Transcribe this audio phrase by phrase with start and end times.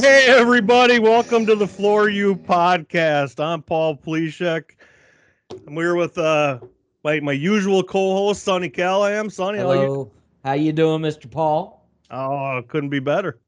[0.00, 1.00] Hey, everybody.
[1.00, 3.44] Welcome to the Floor You podcast.
[3.44, 4.76] I'm Paul Pleshek.
[5.66, 6.60] I'm here with uh,
[7.02, 9.28] my, my usual co-host, Sonny Callahan.
[9.28, 9.80] Sonny, how you?
[9.80, 10.12] Hello.
[10.44, 11.28] How you doing, Mr.
[11.28, 11.84] Paul?
[12.12, 13.40] Oh, couldn't be better.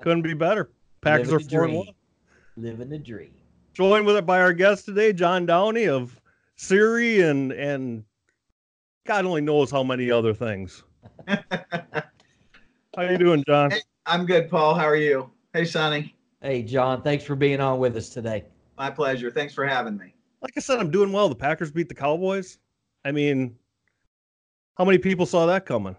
[0.00, 0.70] Couldn't be better.
[1.00, 1.88] Packers Living are the four and one.
[2.56, 3.34] Living the dream.
[3.74, 6.20] Joined with it by our guest today, John Downey of
[6.56, 8.04] CIRI and and
[9.06, 10.84] God only knows how many other things.
[11.28, 13.72] How you doing, John?
[13.72, 13.80] Hey.
[14.06, 14.74] I'm good, Paul.
[14.74, 15.30] How are you?
[15.56, 16.14] Hey, Sonny.
[16.42, 18.44] Hey, John, thanks for being on with us today.
[18.76, 19.30] My pleasure.
[19.30, 20.12] Thanks for having me.
[20.42, 21.30] Like I said, I'm doing well.
[21.30, 22.58] The Packers beat the Cowboys.
[23.06, 23.56] I mean,
[24.76, 25.96] how many people saw that coming?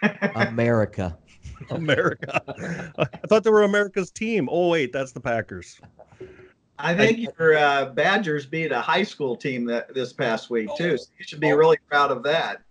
[0.36, 1.18] America.
[1.70, 2.42] America.
[2.96, 4.48] I thought they were America's team.
[4.50, 5.78] Oh wait, that's the Packers.
[6.78, 10.96] I think your uh, Badgers beat a high school team that this past week too.
[10.96, 12.62] So you should be really proud of that.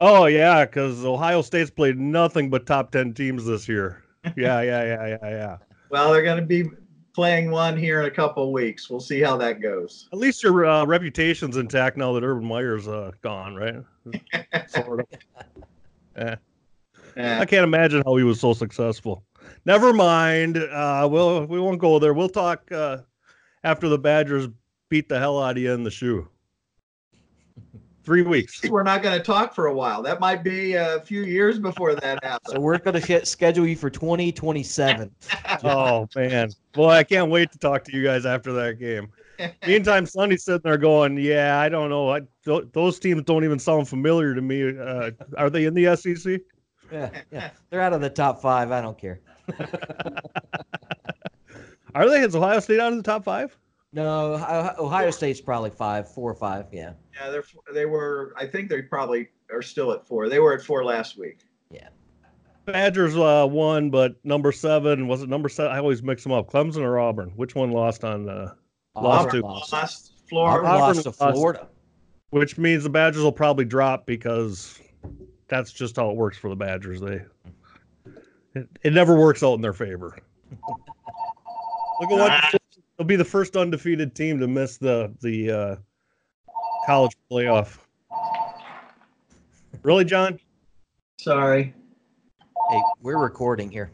[0.00, 4.04] Oh yeah, because Ohio State's played nothing but top ten teams this year.
[4.36, 5.56] Yeah, yeah, yeah, yeah, yeah.
[5.90, 6.68] Well, they're going to be
[7.14, 8.90] playing one here in a couple of weeks.
[8.90, 10.08] We'll see how that goes.
[10.12, 13.76] At least your uh, reputation's intact now that Urban Meyer's uh, gone, right?
[14.68, 15.06] sort of.
[16.16, 16.36] Eh.
[17.16, 17.40] Yeah.
[17.40, 19.24] I can't imagine how he was so successful.
[19.64, 20.58] Never mind.
[20.58, 22.12] Uh, we'll we won't go there.
[22.12, 22.98] We'll talk uh,
[23.64, 24.48] after the Badgers
[24.90, 26.28] beat the hell out of you in the shoe.
[28.06, 28.62] Three weeks.
[28.62, 30.00] We're not going to talk for a while.
[30.00, 32.54] That might be a few years before that happens.
[32.54, 35.10] So we're going to schedule you for 2027.
[35.64, 39.08] Oh man, boy, I can't wait to talk to you guys after that game.
[39.66, 42.10] Meantime, Sonny's sitting there going, "Yeah, I don't know.
[42.10, 44.76] I, th- those teams don't even sound familiar to me.
[44.78, 46.40] Uh, are they in the SEC?
[46.92, 47.50] Yeah, yeah.
[47.70, 48.70] They're out of the top five.
[48.70, 49.20] I don't care.
[51.94, 52.20] Are they?
[52.20, 53.56] Is Ohio State out of the top five?
[53.96, 56.66] No, Ohio Ohio State's probably five, four or five.
[56.70, 56.92] Yeah.
[57.18, 58.34] yeah, they're, they were.
[58.36, 60.28] I think they probably are still at four.
[60.28, 61.40] They were at four last week.
[61.70, 61.88] Yeah.
[62.66, 65.72] Badgers uh, won, but number seven was it number seven?
[65.72, 66.52] I always mix them up.
[66.52, 67.30] Clemson or Auburn?
[67.36, 68.28] Which one lost on?
[68.28, 68.52] Uh,
[68.96, 69.72] Lost Auburn to- lost.
[69.72, 70.68] Lost Florida.
[70.68, 71.36] Auburn lost to lost.
[71.38, 71.68] Florida.
[72.30, 74.78] which means the Badgers will probably drop because
[75.48, 77.00] that's just how it works for the Badgers.
[77.00, 77.22] They
[78.54, 80.18] it, it never works out in their favor.
[82.00, 82.60] Look at what
[82.96, 85.76] they'll be the first undefeated team to miss the the uh,
[86.86, 87.78] college playoff.
[89.82, 90.38] Really, John?
[91.20, 91.74] Sorry.
[92.70, 93.90] Hey, we're recording here.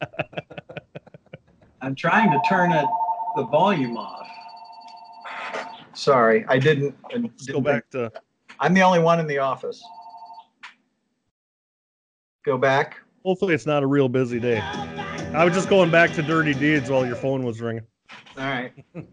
[1.80, 2.86] I'm trying to turn it
[3.36, 4.26] the volume off.
[5.94, 6.96] Sorry, I didn't.
[7.12, 8.12] I Let's go didn't- back to
[8.60, 9.80] I'm the only one in the office.
[12.44, 12.96] Go back.
[13.24, 14.58] hopefully it's not a real busy day.
[14.60, 17.84] I was just going back to dirty deeds while your phone was ringing.
[18.36, 18.72] All right.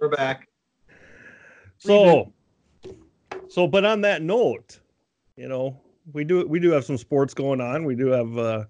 [0.00, 0.48] We're back.
[1.78, 2.32] So,
[3.48, 4.80] so, but on that note,
[5.36, 5.80] you know,
[6.12, 7.84] we do we do have some sports going on.
[7.84, 8.36] We do have.
[8.38, 8.64] uh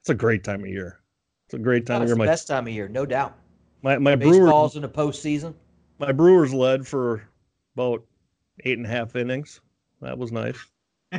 [0.00, 1.00] It's a great time of year.
[1.46, 2.14] It's a great time Oh, of it's year.
[2.16, 3.36] the My best time of year, no doubt.
[3.82, 5.54] my my Brewers Baseball's in the postseason.
[5.98, 7.22] my Brewers led for
[7.76, 8.04] about
[8.64, 9.60] eight and a half innings.
[10.00, 10.58] That was nice.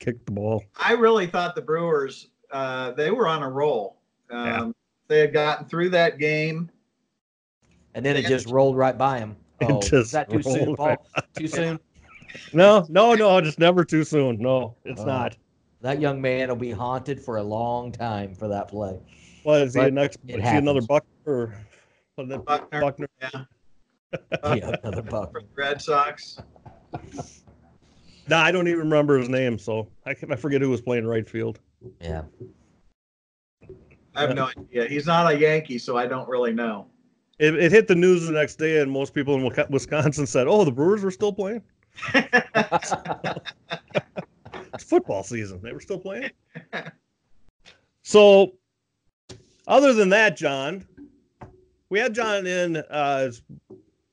[0.00, 0.62] Kicked the ball.
[0.78, 4.00] I really thought the Brewers, uh, they were on a roll.
[4.30, 4.70] Um, Yeah.
[5.08, 6.70] They had gotten through that game.
[7.94, 9.36] And then it just rolled right by him.
[9.60, 10.86] It Oh, just is that too soon, rolled Paul?
[10.88, 10.98] right
[11.36, 11.78] Too soon?
[12.52, 14.38] No, no, no, just never too soon.
[14.38, 15.04] No, it's Oh.
[15.04, 15.36] not.
[15.80, 18.98] That young man will be haunted for a long time for that play.
[19.44, 20.18] What is he But next?
[20.26, 20.80] it Is he another.
[20.80, 21.06] Buckner?
[21.26, 21.54] Or,
[22.16, 23.08] what is it, Buckner, Buckner?
[23.20, 23.30] yeah,
[24.54, 25.30] Yeah, another buck.
[25.32, 26.38] for the Red Sox.
[28.28, 31.06] No, I don't even remember his name, so I, can- I forget who was playing
[31.06, 31.60] right field.
[32.00, 32.22] Yeah.
[34.14, 34.86] I have no idea.
[34.86, 36.86] He's not a Yankee, so I don't really know.
[37.38, 40.64] It, it hit the news the next day, and most people in Wisconsin said, "Oh,
[40.64, 41.62] the Brewers were still playing.
[44.72, 46.30] It's football season; they were still playing."
[48.02, 48.54] So,
[49.68, 50.84] other than that, John,
[51.90, 52.76] we had John in.
[52.76, 53.30] Uh,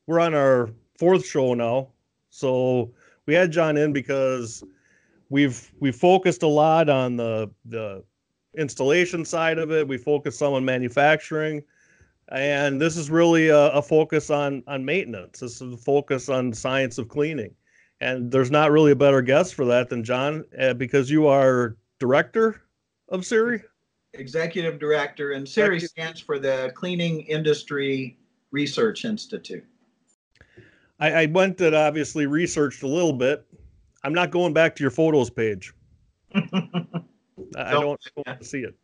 [0.05, 0.69] we're on our
[0.99, 1.89] fourth show now,
[2.29, 2.91] so
[3.25, 4.63] we had John in because
[5.29, 8.03] we've we focused a lot on the the
[8.57, 9.87] installation side of it.
[9.87, 11.63] We focus some on manufacturing
[12.31, 15.39] and this is really a, a focus on on maintenance.
[15.39, 17.53] This is a focus on science of cleaning,
[17.99, 21.75] and there's not really a better guest for that than John, uh, because you are
[21.99, 22.61] director
[23.09, 23.63] of CIRI.
[24.13, 28.17] Executive Director, and CIRI stands for the Cleaning Industry
[28.51, 29.63] Research Institute.
[30.99, 33.45] I, I went and obviously researched a little bit.
[34.03, 35.73] I'm not going back to your photos page.
[37.57, 38.75] I, I Don't- don't, I don't want to see it.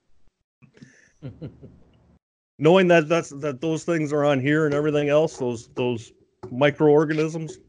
[2.59, 6.11] Knowing that that's that those things are on here and everything else, those those
[6.51, 7.59] microorganisms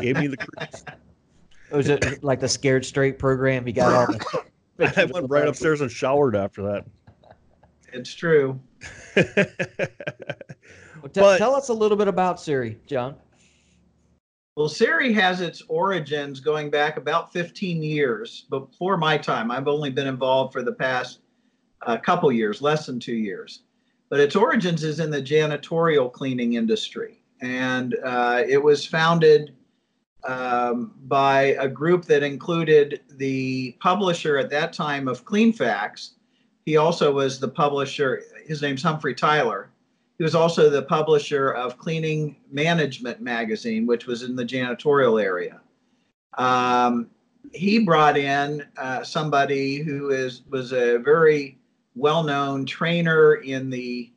[0.00, 0.84] gave me the creeps.
[1.70, 3.66] Was it like the Scared Straight program?
[3.66, 4.06] You got all
[4.76, 6.84] the I went right upstairs and showered after that.
[7.94, 8.58] It's true.
[9.14, 9.24] Well,
[11.12, 13.16] te- But- tell us a little bit about CIRI, John.
[14.54, 19.50] Well, CIRI has its origins going back about 15 years before my time.
[19.50, 21.20] I've only been involved for the past
[21.86, 23.62] uh, couple years, less than two years.
[24.10, 27.22] But its origins is in the janitorial cleaning industry.
[27.40, 29.54] And uh, it was founded
[30.24, 36.10] um, by a group that included the publisher at that time of CleanFacts.
[36.66, 39.71] He also was the publisher, his name's Humphrey Tyler.
[40.18, 45.60] He was also the publisher of Cleaning Management magazine, which was in the janitorial area.
[46.38, 47.08] Um,
[47.52, 51.58] he brought in uh, somebody who is was a very
[51.94, 54.10] well-known trainer in the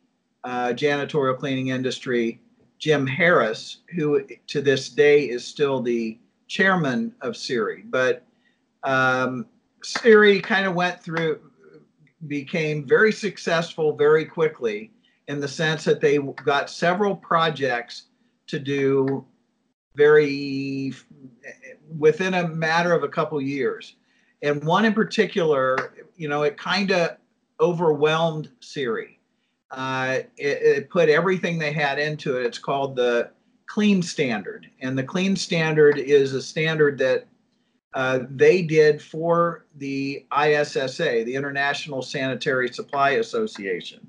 [0.44, 2.40] uh, janitorial cleaning industry,
[2.78, 7.84] Jim Harris, who to this day is still the chairman of CIRI.
[7.90, 8.24] But
[8.84, 9.48] um,
[9.84, 11.40] CIRI kind of went through,
[12.28, 14.92] became very successful very quickly
[15.27, 18.04] in the sense that they got several projects
[18.48, 19.25] to do
[19.95, 20.94] very
[21.98, 23.95] within a matter of a couple years.
[24.42, 27.18] And one in particular, you know, it kind of
[27.60, 29.19] overwhelmed CIRI.
[29.72, 32.45] Uh, it, it put everything they had into it.
[32.45, 33.31] It's called the
[33.68, 34.69] Clean Standard.
[34.81, 37.27] And the Clean Standard is a standard that
[37.94, 44.06] uh, they did for the ISSA, the International Sanitary Supply Association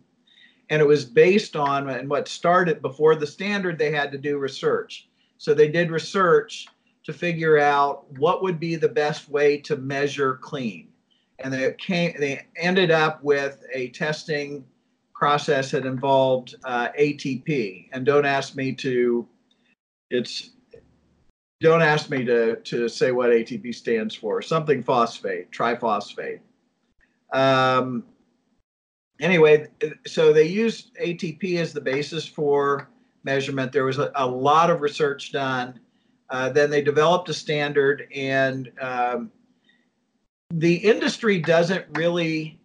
[0.70, 4.38] and it was based on and what started before the standard they had to do
[4.38, 5.08] research.
[5.38, 6.66] So they did research
[7.04, 10.88] to figure out what would be the best way to measure clean.
[11.38, 14.64] And they came they ended up with a testing
[15.14, 19.26] process that involved uh, atp and don't ask me to
[20.10, 20.50] it's
[21.60, 24.42] don't ask me to to say what atp stands for.
[24.42, 26.40] Something phosphate triphosphate.
[27.32, 28.04] Um,
[29.20, 29.66] anyway,
[30.06, 32.88] so they used ATP as the basis for
[33.24, 33.72] measurement.
[33.72, 35.80] There was a, a lot of research done.
[36.30, 39.30] Uh, then they developed a standard, and um,
[40.50, 42.58] the industry doesn't really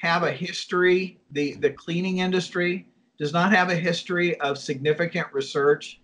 [0.00, 1.18] have a history.
[1.30, 2.86] The the cleaning industry
[3.18, 6.00] does not have a history of significant research,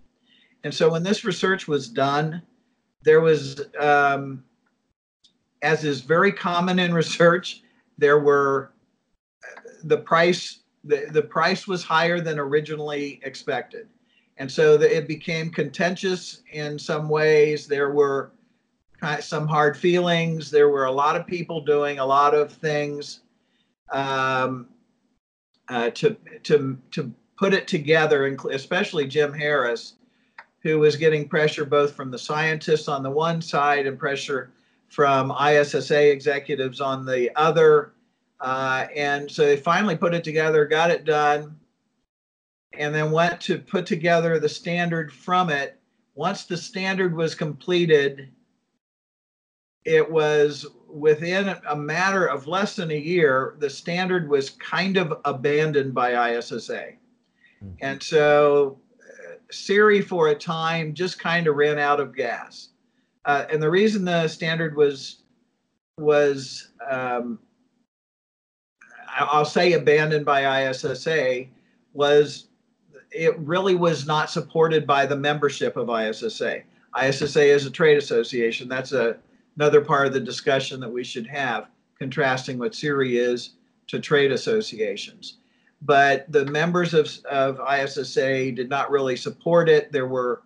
[0.65, 2.43] and so when this research was done,
[3.03, 4.45] there was, um,
[5.63, 7.63] as is very common in research,
[7.99, 8.72] there were
[9.85, 13.89] the price the, the price was higher than originally expected.
[14.39, 17.69] And so the, it became contentious in some ways.
[17.69, 18.33] There were
[19.01, 20.51] kind of some hard feelings.
[20.51, 23.21] There were a lot of people doing a lot of things
[23.93, 24.67] um,
[25.69, 29.95] uh, to to to put it together especially jim harris
[30.63, 34.53] who was getting pressure both from the scientists on the one side and pressure
[34.89, 37.95] from issa executives on the other
[38.43, 41.57] uh, and so they finally put it together, got it done,
[42.77, 45.79] and then went to put together the standard from it.
[46.15, 48.29] Once the standard was completed,
[49.85, 55.21] it was within a matter of less than a year, the standard was kind of
[55.25, 56.93] abandoned by ISSA.
[57.81, 62.71] And so uh, CIRI, for a time, just kind of ran out of gas.
[63.25, 65.23] Uh, and the reason the standard was
[65.99, 67.39] was um,
[69.31, 71.47] I'll say abandoned by ISSA
[71.93, 72.47] was
[73.11, 76.63] it really was not supported by the membership of ISSA.
[77.01, 78.69] ISSA is a trade association.
[78.69, 79.17] That's a,
[79.57, 83.51] another part of the discussion that we should have, contrasting what CIRI is
[83.89, 85.39] to trade associations.
[85.83, 89.93] But the members of, of ISSA did not really support it.
[89.93, 90.43] There were,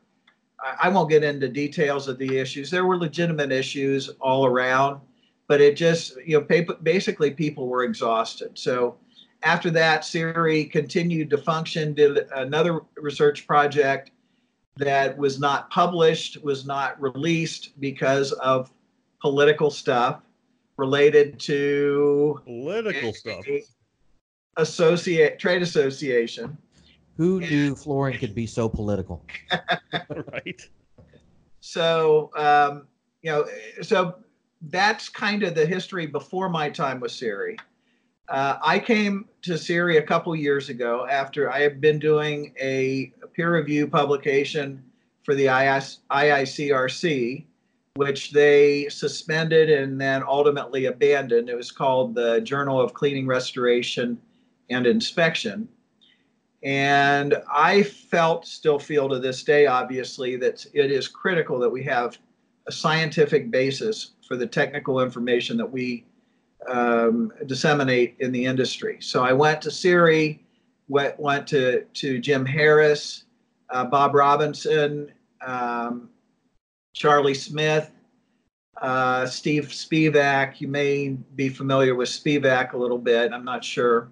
[0.61, 2.71] I, I won't get into details of the issues.
[2.71, 5.00] There were legitimate issues all around
[5.48, 8.96] but it just you know basically people were exhausted so
[9.42, 14.10] after that CIRI continued to function did another research project
[14.76, 18.70] that was not published was not released because of
[19.20, 20.22] political stuff
[20.76, 23.44] related to Political stuff.
[24.56, 26.56] associate trade association
[27.16, 29.24] Who knew flooring could be so political?
[30.32, 30.68] right.
[31.60, 32.86] so um,
[33.22, 33.46] you know
[33.82, 34.16] so
[34.70, 37.56] that's kind of the history before my time with CIRI.
[38.28, 43.12] Uh, I came to CIRI a couple years ago after I had been doing a
[43.35, 44.82] peer review publication
[45.23, 47.44] for the IICRC,
[47.94, 51.49] which they suspended and then ultimately abandoned.
[51.49, 54.18] It was called the Journal of Cleaning, Restoration,
[54.70, 55.68] and Inspection.
[56.64, 61.85] And I felt, still feel to this day, obviously, that it is critical that we
[61.85, 62.18] have
[62.66, 66.04] a scientific basis for the technical information that we
[66.68, 68.99] um, disseminate in the industry.
[69.00, 70.40] So I went to CIRI,
[70.88, 73.25] went, went to, to Jim Harris,
[73.71, 75.12] uh, Bob Robinson,
[75.47, 76.09] um,
[76.92, 77.90] Charlie Smith,
[78.80, 80.61] uh, Steve Spivak.
[80.61, 83.33] You may be familiar with Spivak a little bit.
[83.33, 84.11] I'm not sure.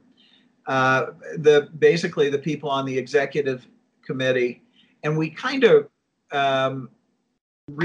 [0.66, 1.06] Uh,
[1.38, 3.66] the basically the people on the executive
[4.04, 4.62] committee,
[5.02, 5.88] and we kind of
[6.33, 6.88] um,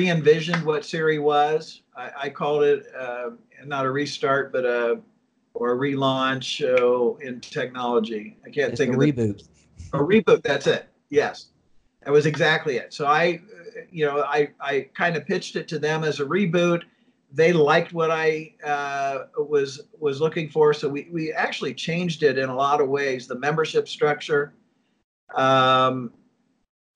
[0.04, 1.82] re-envisioned what CIRI was.
[1.96, 3.32] I, I called it uh,
[3.66, 5.00] not a restart, but a
[5.54, 8.38] or a relaunch uh, in technology.
[8.46, 9.48] I can't It's think a of the- reboot.
[9.94, 10.44] a reboot.
[10.44, 10.88] That's it.
[11.10, 11.48] Yes,
[12.04, 12.94] that was exactly it.
[12.94, 13.42] So I,
[13.92, 16.84] you know, I I kind of pitched it to them as a reboot.
[17.32, 22.38] They liked what I uh, was was looking for, so we we actually changed it
[22.38, 23.28] in a lot of ways.
[23.28, 24.54] The membership structure,
[25.36, 26.12] um,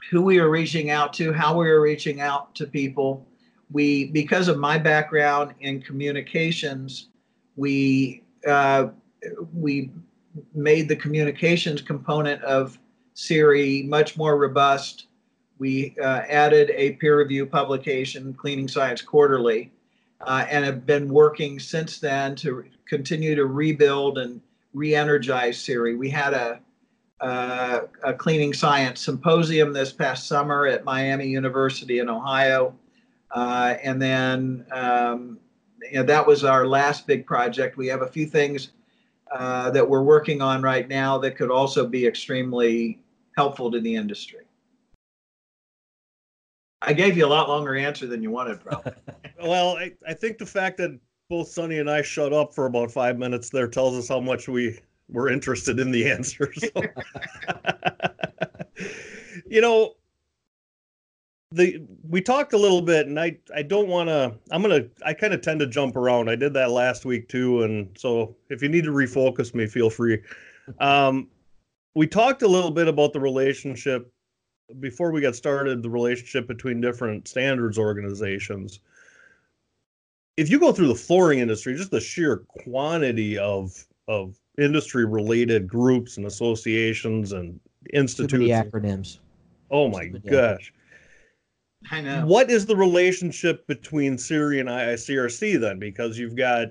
[0.10, 3.26] who we are reaching out to, how we are reaching out to people.
[3.72, 7.10] We because of my background in communications,
[7.56, 8.88] we uh,
[9.54, 9.92] we
[10.54, 12.78] made the communications component of
[13.16, 15.08] CIRI much more robust.
[15.60, 19.72] We uh, added a peer review publication, Cleaning Science Quarterly,
[20.22, 24.42] uh, and have been working since then to continue to rebuild and
[24.74, 25.96] re-energize CIRI.
[25.96, 26.60] We had a,
[27.24, 32.76] uh, a cleaning science symposium this past summer at Miami University in Ohio,
[33.32, 35.40] uh, and then um,
[35.90, 37.78] you know, that was our last big project.
[37.78, 38.72] We have a few things
[39.32, 43.00] uh, that we're working on right now that could also be extremely
[43.38, 44.42] helpful to the industry.
[46.82, 48.94] I gave you a lot longer answer than you wanted, probably.
[49.42, 50.98] Well, I, I think the fact that
[51.30, 54.48] both Sonny and I shut up for about five minutes there tells us how much
[54.48, 54.80] we
[55.14, 56.52] were interested in the answer.
[56.54, 56.70] So.
[59.48, 59.94] you know,
[61.52, 64.36] the we talked a little bit, and I I don't want to.
[64.52, 64.86] I'm gonna.
[65.06, 66.30] I kind of tend to jump around.
[66.30, 69.90] I did that last week too, and so if you need to refocus me, feel
[69.90, 70.20] free.
[70.80, 71.30] Um,
[71.96, 74.12] we talked a little bit about the relationship
[74.80, 75.84] before we got started.
[75.84, 78.80] The relationship between different standards organizations
[80.38, 85.68] if you go through the flooring industry, just the sheer quantity of of industry related
[85.68, 87.60] groups and associations and
[87.94, 89.20] Too many acronyms.
[89.72, 90.74] Oh my Too many gosh.
[91.92, 92.26] I know.
[92.26, 95.80] What is the relationship between CIRI and IICRC then?
[95.80, 96.68] Because you've got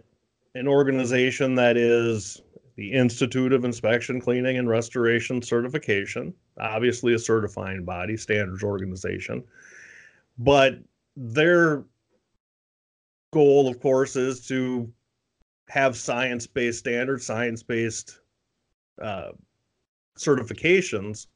[0.55, 2.41] an organization that is
[2.77, 9.45] the Institute of Inspection, Cleaning, and Restoration Certification, obviously a certifying body, standards organization.
[10.39, 10.79] But
[11.15, 11.85] their
[13.33, 14.91] goal, of course, is to
[15.73, 18.21] have science based standards, science based
[19.01, 19.31] uh,
[20.19, 21.29] certifications.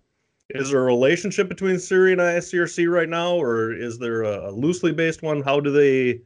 [0.51, 4.93] Is there a relationship between CIRI and IICRC right now, or is there a, loosely
[4.93, 5.41] based one?
[5.41, 6.21] How do they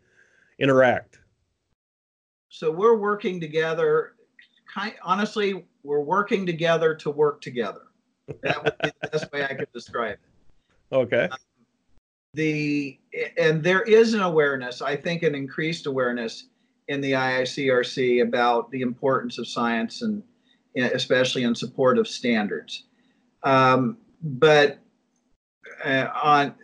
[0.58, 1.20] interact?
[2.48, 4.14] So we're working together.
[4.74, 7.82] Kind, honestly, we're working together to work together.
[8.42, 10.94] That would be the best way I could describe it.
[10.94, 11.28] Okay.
[12.34, 12.98] the
[13.38, 16.49] and there is an awareness i think an increased awareness
[16.90, 20.22] in the iicrc about the importance of science and
[20.76, 22.84] especially in support of standards
[23.44, 24.78] um, but
[25.84, 26.54] uh, on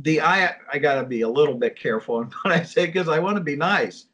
[0.00, 3.18] the i i gotta be a little bit careful on what i say because i
[3.18, 4.06] want to be nice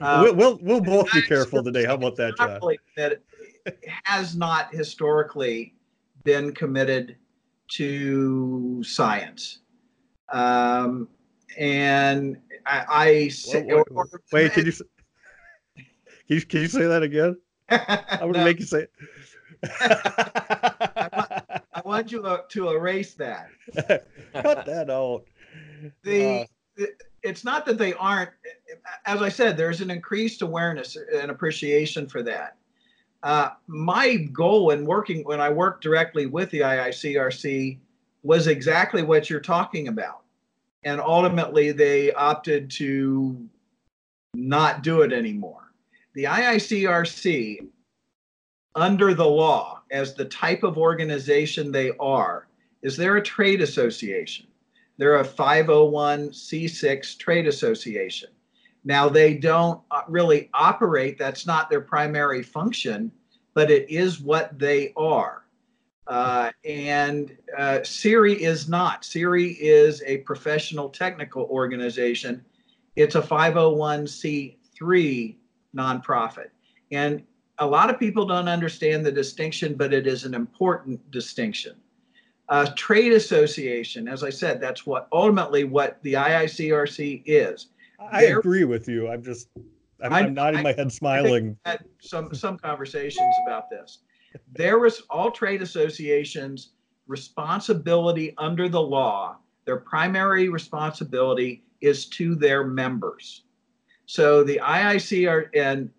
[0.00, 1.84] Uh, we'll, we'll we'll both be careful today.
[1.84, 2.60] How about that, John?
[2.96, 3.22] committed-
[4.02, 5.72] has not historically
[6.24, 7.16] been committed
[7.68, 9.60] to science.
[10.32, 11.08] Um,
[11.56, 14.86] and I, I say, Wait, wait, wait, can you can
[16.28, 17.36] you can you say that again?
[17.70, 17.78] I'm
[18.20, 18.86] gonna No, make you say
[19.64, 21.84] I it.
[21.84, 23.48] want you to, to erase that.
[24.32, 25.24] Cut that out.
[26.02, 26.44] The, Uh,
[26.76, 28.28] it- it's not that they aren't,
[29.06, 32.56] as I said, there's an increased awareness and appreciation for that.
[33.22, 37.78] Uh, my goal in working, when I worked directly with the IICRC,
[38.22, 40.23] was exactly what you're talking about.
[40.84, 43.48] And ultimately, they opted to
[44.34, 45.72] not do it anymore.
[46.14, 47.66] The IICRC,
[48.74, 52.48] under the law, as the type of organization they are,
[52.82, 54.46] is they're a trade association.
[54.98, 58.30] They're a 501c6 trade association.
[58.84, 63.10] Now, they don't uh, really operate, that's not their primary function,
[63.54, 65.43] but it is what they are.
[66.06, 69.04] Uh, and uh, CIRI is not.
[69.04, 72.44] CIRI is a professional technical organization.
[72.96, 75.36] It's a 501c3
[75.74, 76.48] nonprofit.
[76.92, 77.22] And
[77.58, 81.76] a lot of people don't understand the distinction, but it is an important distinction.
[82.50, 87.68] A trade association, as I said, that's what ultimately what the IICRC is.
[88.12, 89.08] I There- agree with you.
[89.08, 89.48] I'm just
[90.02, 91.56] I'm, I- I'm nodding I- my head, smiling.
[91.64, 94.00] had some some conversations about this.
[94.52, 96.70] There was all trade associations
[97.06, 99.36] responsibility under the law.
[99.66, 103.44] Their primary responsibility is to their members.
[104.06, 105.90] So the IICR and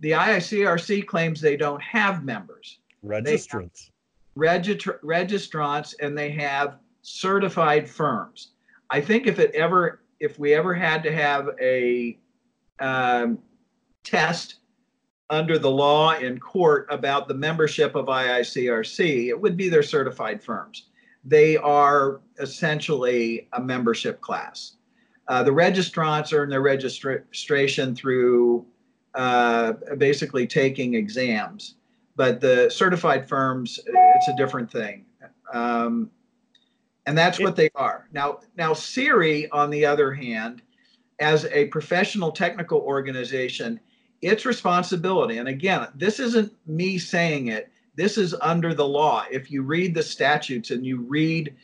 [0.00, 3.90] the IICRC claims they don't have members, Registrants.
[4.36, 8.52] registr- registrants, and they have certified firms.
[8.90, 12.18] I think if it ever, if we ever had to have a
[12.80, 13.38] um,
[14.02, 14.56] test
[15.30, 20.42] under the law in court about the membership of IICRC, it would be their certified
[20.42, 20.88] firms.
[21.24, 24.76] They are essentially a membership class.
[25.28, 28.66] Uh, the registrants earn their registration through
[29.14, 31.76] uh, basically taking exams,
[32.16, 35.04] but the certified firms, it's a different thing.
[35.52, 36.10] Um,
[37.06, 38.08] and that's what they are.
[38.12, 40.62] Now, now CIRI, on the other hand,
[41.20, 43.80] as a professional technical organization,
[44.22, 49.24] its responsibility, and again, this isn't me saying it, this is under the law.
[49.30, 51.54] If you read the statutes and you read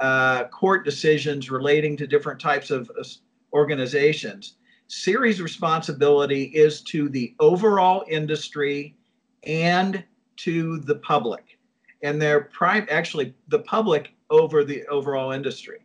[0.00, 3.04] uh, court decisions relating to different types of uh,
[3.52, 4.54] organizations,
[4.88, 8.96] CIRI's responsibility is to the overall industry
[9.44, 10.02] and
[10.36, 11.58] to the public.
[12.02, 15.80] And they're prime, actually, the public over the overall industry.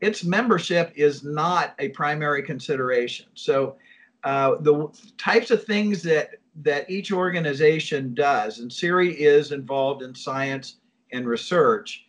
[0.00, 3.26] Its membership is not a primary consideration.
[3.34, 3.76] So,
[4.24, 4.88] uh, the
[5.18, 10.76] types of things that that each organization does, and CIRI is involved in science
[11.10, 12.06] and research,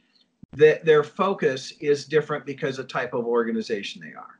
[0.51, 4.39] that their focus is different because of type of organization they are.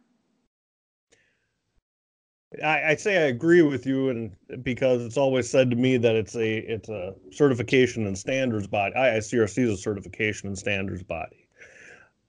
[2.62, 6.16] I, I say I agree with you, and because it's always said to me that
[6.16, 8.94] it's a it's a certification and standards body.
[8.96, 11.48] IICRC is a certification and standards body.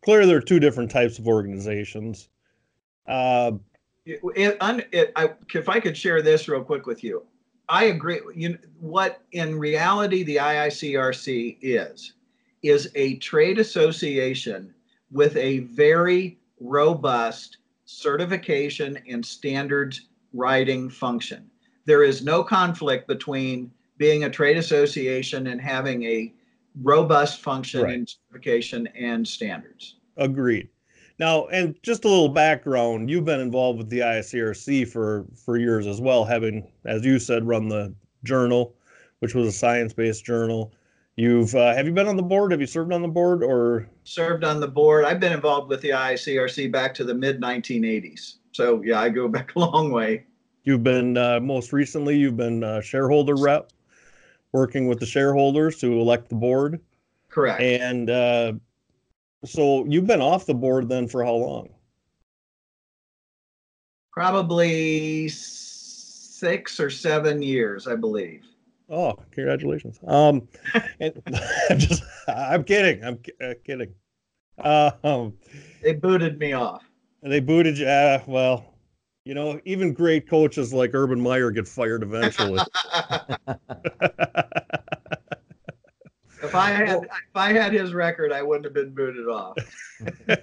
[0.03, 2.29] Clearly, there are two different types of organizations.
[3.07, 3.53] Uh,
[4.07, 7.25] It, it, it, I, if I could share this real quick with you,
[7.69, 8.21] I agree.
[8.35, 12.13] You, what in reality the IICRC is,
[12.63, 14.75] is a trade association
[15.11, 21.51] with a very robust certification and standards writing function.
[21.87, 26.33] There is no conflict between being a trade association and having a
[26.83, 27.95] robust function Right.
[27.95, 29.97] in certification and standards.
[30.17, 30.69] Agreed.
[31.19, 35.87] Now, and just a little background, you've been involved with the IICRC for for years
[35.87, 38.75] as well, having, as you said, run the journal,
[39.21, 40.73] which was a science-based journal.
[41.17, 42.51] You've uh, have you been on the board?
[42.51, 45.05] Have you served on the board, or served on the board.
[45.05, 48.37] I've been involved with the ICRC back to the mid 1980s.
[48.51, 50.25] So yeah, I go back a long way.
[50.65, 53.71] you've been uh, most recently you've been uh, shareholder rep,
[54.51, 56.81] working with the shareholders to elect the board,
[57.31, 57.61] Correct.
[57.63, 58.53] and uh,
[59.45, 61.69] so you've been off the board then for how long?
[64.13, 68.45] Probably six or seven years, I believe.
[68.89, 69.99] Oh, congratulations.
[70.07, 70.47] Um,
[71.01, 71.21] and
[71.69, 73.03] I'm just, I'm kidding.
[73.05, 73.95] I'm uh, kidding.
[74.59, 75.35] Uh, um,
[75.83, 76.85] They booted me off.
[77.23, 77.87] and they booted you.
[77.87, 78.75] Uh, well,
[79.25, 82.61] you know, even great coaches like Urban Meyer get fired eventually.
[86.55, 89.57] if I had if I had his record, I wouldn't have been booted off.
[90.29, 90.39] if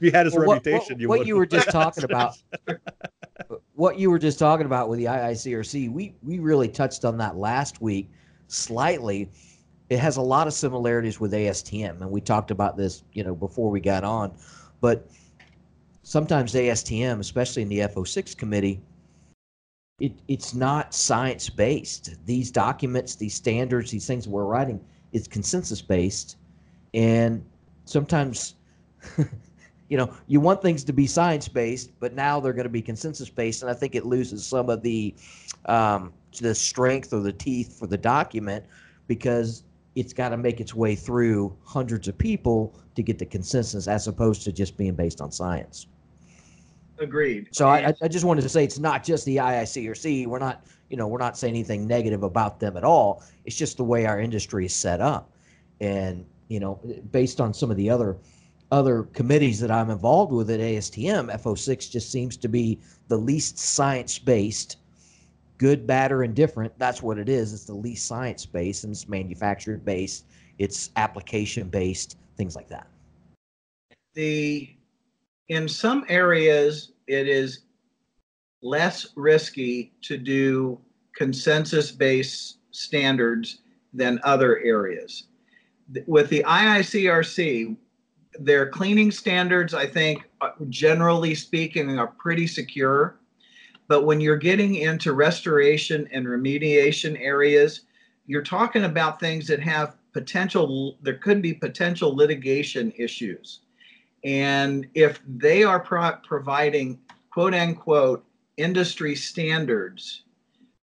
[0.00, 2.36] you had his Well, what- reputation, what, you what you were just talking about
[3.74, 7.36] what you were just talking about with the IICRC, we we really touched on that
[7.36, 8.10] last week
[8.48, 9.30] slightly.
[9.88, 13.34] It has a lot of similarities with ASTM, and we talked about this, you know,
[13.34, 14.32] before we got on.
[14.80, 15.06] But
[16.02, 18.80] sometimes ASTM, especially in the F06 committee,
[19.98, 22.14] it, it's not science based.
[22.26, 24.80] These documents, these standards, these things we're writing,
[25.12, 26.36] it's consensus based,
[26.94, 27.44] and
[27.84, 28.54] sometimes
[29.88, 32.80] you know, you want things to be science based, but now they're going to be
[32.80, 35.14] consensus based, and I think it loses some of the
[35.66, 38.64] um, the strength or the teeth for the document
[39.06, 43.86] because it's got to make its way through hundreds of people to get the consensus,
[43.86, 45.86] as opposed to just being based on science.
[47.02, 47.48] Agreed.
[47.52, 50.26] So I, I- just wanted to say it's not just the IICRC.
[50.26, 53.22] We're not, you know, we're not saying anything negative about them at all.
[53.44, 55.30] It's just the way our industry is set up,
[55.80, 58.16] and you know, based on some of the other
[58.70, 63.58] other committees that I'm involved with at ASTM, F06 just seems to be the least
[63.58, 64.76] science based.
[65.58, 66.72] Good, bad, or indifferent.
[66.78, 67.52] That's what it is.
[67.52, 70.24] It's the least science based, and it's manufactured based.
[70.58, 72.86] It's application based, things like that.
[74.14, 74.70] the
[75.48, 77.60] in some areas it is
[78.62, 80.78] less risky to do
[81.16, 83.60] consensus based standards
[83.92, 85.24] than other areas
[86.06, 87.76] with the iicrc
[88.40, 93.18] their cleaning standards i think uh, generally speaking are pretty secure
[93.88, 97.82] But when you're getting into restoration and remediation areas,
[98.26, 103.60] you're talking about things that have potential, there could be potential litigation issues.
[104.24, 108.24] And if they are pro- providing quote unquote
[108.56, 110.22] industry standards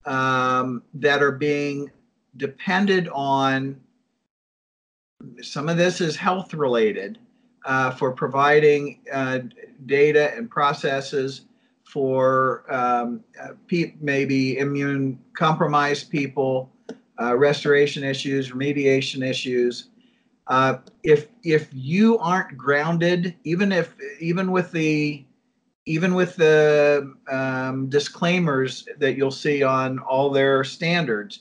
[0.04, 1.90] um, that are being
[2.36, 3.80] depended on,
[5.40, 7.18] some of this is health related
[7.64, 9.38] uh, for providing uh,
[9.86, 11.42] data and processes
[11.84, 16.70] for um, uh, pe- maybe immune compromised people,
[17.20, 19.88] uh, restoration issues, remediation issues.
[20.48, 25.24] Uh, if if you aren't grounded, even if even with the
[25.86, 31.40] even with the um, disclaimers that you'll see on all their standards,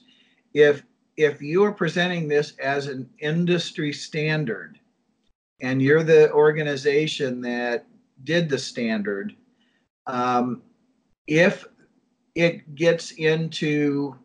[0.53, 0.83] if
[1.17, 4.79] if you are presenting this as an industry standard,
[5.61, 7.85] and you're the organization that
[8.23, 9.35] did the standard,
[10.07, 10.61] um,
[11.27, 11.65] if
[12.35, 14.15] it gets into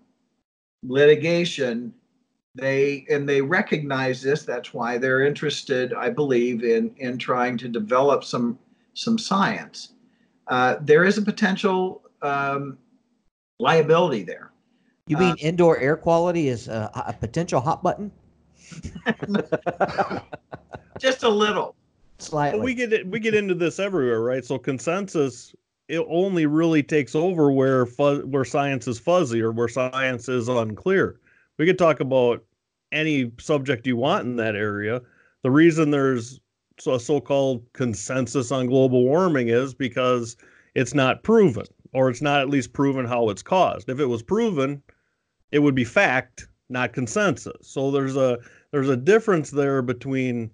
[0.82, 1.92] litigation,
[2.56, 4.44] they and they recognize this.
[4.44, 8.58] That's why they're interested, I believe, in in trying to develop some
[8.94, 9.92] some science.
[10.48, 12.78] Uh, there is a potential um,
[13.58, 14.52] liability there.
[15.06, 18.10] You mean uh, indoor air quality is a, a potential hot button?
[20.98, 21.76] Just a little.
[22.18, 22.58] Slightly.
[22.58, 24.44] But we get we get into this everywhere, right?
[24.44, 25.54] So consensus
[25.88, 30.48] it only really takes over where fuzz, where science is fuzzy or where science is
[30.48, 31.20] unclear.
[31.58, 32.44] We could talk about
[32.92, 35.00] any subject you want in that area.
[35.42, 36.40] The reason there's
[36.86, 40.36] a so-called consensus on global warming is because
[40.74, 43.88] it's not proven or it's not at least proven how it's caused.
[43.88, 44.82] If it was proven,
[45.52, 47.68] it would be fact, not consensus.
[47.68, 48.38] So there's a
[48.72, 50.50] there's a difference there between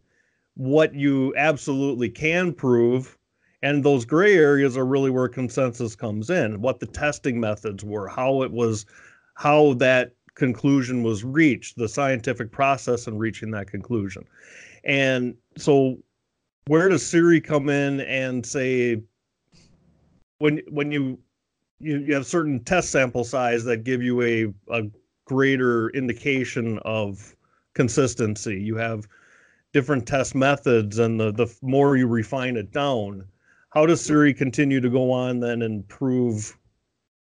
[0.54, 3.16] what you absolutely can prove
[3.62, 8.06] and those gray areas are really where consensus comes in what the testing methods were
[8.06, 8.84] how it was
[9.34, 14.24] how that conclusion was reached the scientific process in reaching that conclusion.
[14.84, 15.98] And so
[16.66, 19.02] where does CIRI come in and say
[20.38, 21.18] when when you
[21.80, 24.84] you, you have certain test sample size that give you a, a
[25.24, 27.34] greater indication of
[27.74, 28.60] consistency?
[28.60, 29.06] You have
[29.72, 33.26] different test methods and the, the more you refine it down.
[33.70, 36.56] How does CIRI continue to go on then and prove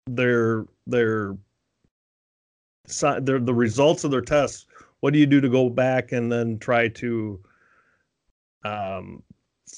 [0.06, 1.36] their their
[2.86, 4.66] their the results of their tests
[5.00, 7.38] what do you do to go back and then try to
[8.64, 9.22] um,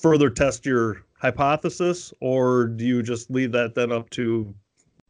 [0.00, 4.54] further test your hypothesis or do you just leave that then up to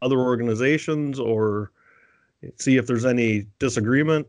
[0.01, 1.71] other organizations or
[2.57, 4.27] see if there's any disagreement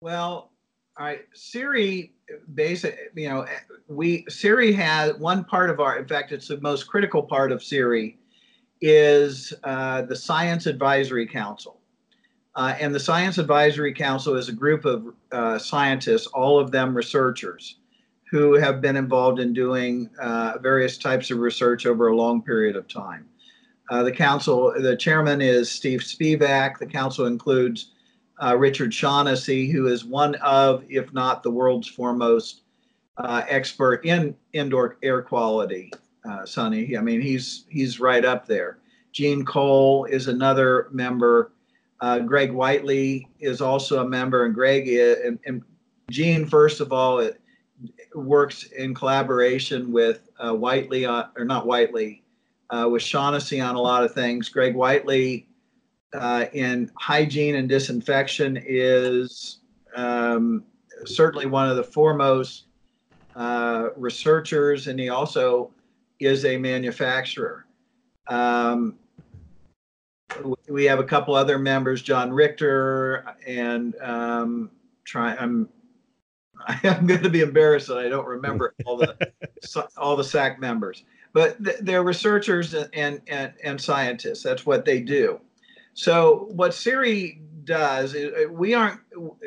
[0.00, 0.50] well
[0.98, 2.12] right, CIRI
[2.54, 3.46] basic, you know,
[3.88, 7.62] we CIRI has one part of our, in fact, it's the most critical part of
[7.62, 8.18] CIRI
[8.80, 11.73] is uh, the Science Advisory Council.
[12.56, 16.96] Uh, and the Science Advisory Council is a group of uh, scientists, all of them
[16.96, 17.78] researchers,
[18.30, 22.76] who have been involved in doing uh, various types of research over a long period
[22.76, 23.28] of time.
[23.90, 26.78] Uh, the council, the chairman is Steve Spivak.
[26.78, 27.90] The council includes
[28.42, 32.62] uh, Richard Shaughnessy, who is one of, if not the world's foremost
[33.18, 35.90] uh, expert in indoor air quality.
[36.46, 38.78] Sonny, I mean, he's he's right up there.
[39.12, 41.52] Gene Cole is another member.
[42.04, 45.62] Uh, Greg Whiteley is also a member, and Greg is, and, and
[46.10, 47.40] Gene, first of all, it,
[48.14, 52.22] works in collaboration with uh, Whiteley, uh, or not Whiteley,
[52.68, 54.50] uh, with Shaughnessy on a lot of things.
[54.50, 55.48] Greg Whiteley
[56.12, 59.60] uh, in hygiene and disinfection is
[59.96, 60.62] um,
[61.06, 62.64] certainly one of the foremost
[63.34, 65.70] uh, researchers, and he also
[66.20, 67.64] is a manufacturer.
[68.26, 68.98] Um,
[70.68, 74.70] we have a couple other members, John Richter, and um,
[75.04, 75.34] try.
[75.36, 75.68] I'm
[76.82, 79.32] I'm going to be embarrassed that I don't remember all the
[79.96, 84.42] all the SAC members, but they're researchers and, and and scientists.
[84.42, 85.40] That's what they do.
[85.94, 88.16] So what CIRI does,
[88.50, 89.00] we aren't,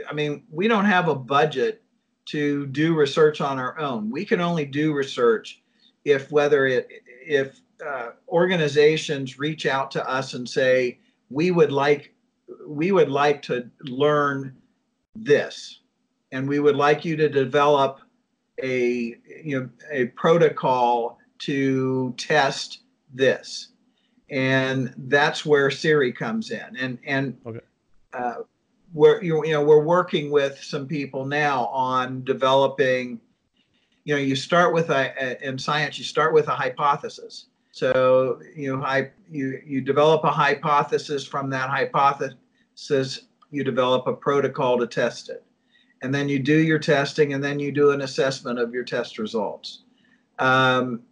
[0.10, 1.84] I mean, we don't have a budget
[2.28, 4.10] to do research on our own.
[4.10, 5.62] We can only do research
[6.04, 6.89] if whether it,
[7.21, 12.13] if uh, organizations reach out to us and say, we would like,
[12.66, 14.56] we would like to learn
[15.16, 15.82] this,
[16.32, 18.00] and we would like you to develop
[18.62, 22.82] a, you know, a protocol to test
[23.13, 23.70] this
[24.30, 26.76] and that's where CIRI comes in.
[26.78, 27.60] And and okay.
[28.13, 28.36] uh,
[28.94, 33.20] we're you know we're working with some people now on developing.
[34.04, 37.48] You know, you start with a, a in science, you start with a hypothesis.
[37.78, 38.84] So you
[39.30, 41.28] you you develop a hypothesis.
[41.28, 45.46] From that hypothesis, you develop a protocol to test it,
[46.02, 49.20] and then you do your testing, and then you do an assessment of your test
[49.20, 49.84] results.
[50.40, 51.04] Um,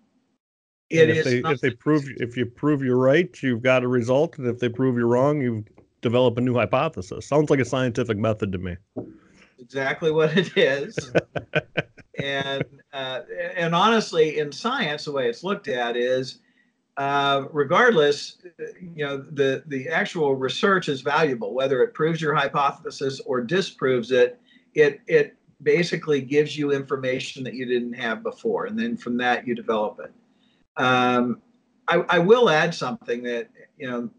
[0.90, 3.88] it if is they if they prove if you prove you're right, you've got a
[3.88, 5.64] result, and if they prove you're wrong, you
[6.02, 7.28] develop a new hypothesis.
[7.28, 8.76] Sounds like a scientific method to me.
[9.60, 10.98] exactly what it is.
[12.20, 13.22] and uh,
[13.56, 16.40] and honestly, in science, the way it's looked at is,
[16.98, 18.38] uh, regardless,
[18.82, 24.12] you know, the the actual research is valuable, whether it proves your hypothesis or disproves
[24.12, 24.40] it.
[24.74, 29.46] It it basically gives you information that you didn't have before, and then from that
[29.46, 30.14] you develop it.
[30.82, 31.42] Um,
[31.88, 34.10] I, I will add something that you know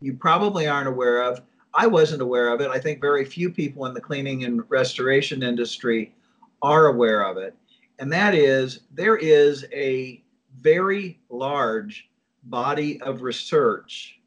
[0.00, 1.40] you probably aren't aware of.
[1.72, 2.70] I wasn't aware of it.
[2.70, 6.14] I think very few people in the cleaning and restoration industry
[6.62, 7.54] are aware of it.
[7.98, 10.23] And that is there is a
[10.64, 12.08] very large
[12.44, 14.18] body of research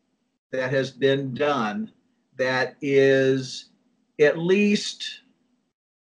[0.52, 1.92] that has been done
[2.38, 3.72] that is
[4.22, 5.22] at least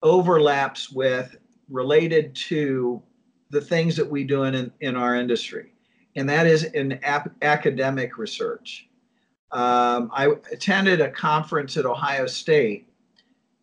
[0.03, 1.37] overlaps with
[1.69, 3.03] related to
[3.51, 5.73] the things that we do in, in our industry.
[6.15, 8.89] And that is in ap- academic research.
[9.51, 12.87] Um, I attended a conference at Ohio State.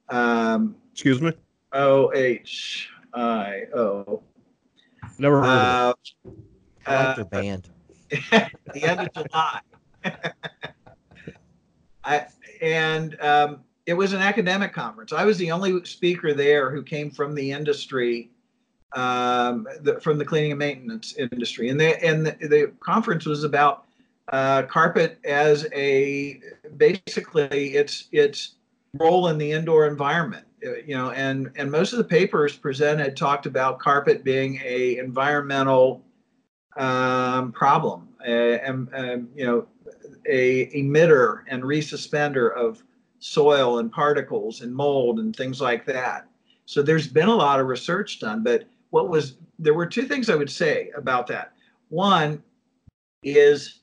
[0.09, 1.31] Um, Excuse me.
[1.73, 4.23] O H I O.
[5.19, 6.31] Never heard of Uh,
[6.85, 7.69] I like uh, their band.
[8.09, 9.61] the end of July.
[12.03, 12.27] I
[12.61, 15.11] and um, it was an academic conference.
[15.13, 18.31] I was the only speaker there who came from the industry,
[18.93, 23.43] um, the, from the cleaning and maintenance industry, and the and the, the conference was
[23.43, 23.85] about
[24.29, 26.39] uh, carpet as a
[26.77, 28.55] basically its its
[28.93, 30.45] role in the indoor environment.
[30.65, 34.97] Uh, You know, and and most of the papers presented talked about carpet being a
[34.97, 36.04] environmental
[36.75, 39.67] um, problem, and um, you know,
[40.27, 42.83] a emitter and resuspender of
[43.19, 46.27] soil and particles and mold and things like that.
[46.65, 50.29] So there's been a lot of research done, but what was there were two things
[50.29, 51.53] I would say about that.
[51.89, 52.43] One
[53.23, 53.81] is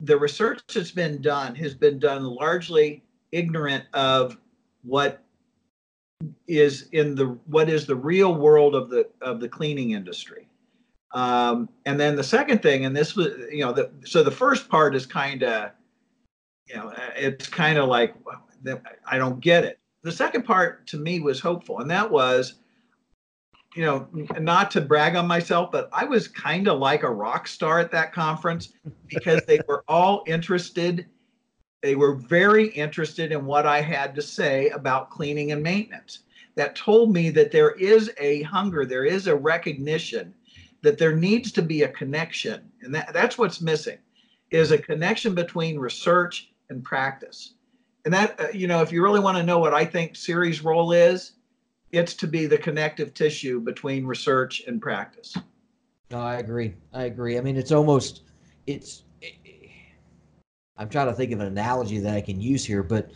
[0.00, 3.02] the research that's been done has been done largely
[3.32, 4.36] ignorant of
[4.82, 5.22] what
[6.46, 10.48] is in the what is the real world of the of the cleaning industry.
[11.16, 14.68] Um, and then the second thing, and this was, you know, the, so the first
[14.68, 15.70] part is kind of,
[16.66, 18.14] you know, it's kind of like,
[19.06, 19.78] I don't get it.
[20.02, 22.56] The second part to me was hopeful, and that was,
[23.74, 27.48] you know, not to brag on myself, but I was kind of like a rock
[27.48, 28.74] star at that conference
[29.06, 31.06] because they were all interested.
[31.82, 36.18] They were very interested in what I had to say about cleaning and maintenance.
[36.56, 40.34] That told me that there is a hunger, there is a recognition
[40.86, 43.98] that there needs to be a connection and that, that's what's missing
[44.50, 47.54] is a connection between research and practice
[48.04, 50.62] and that uh, you know if you really want to know what i think CIRI's
[50.62, 51.32] role is
[51.92, 55.36] it's to be the connective tissue between research and practice
[56.10, 56.74] No, I agree.
[56.92, 57.38] I agree.
[57.38, 58.22] I mean, it's almost,
[58.66, 59.02] it's.
[60.78, 63.10] I'm trying to think of an analogy that I can use here, but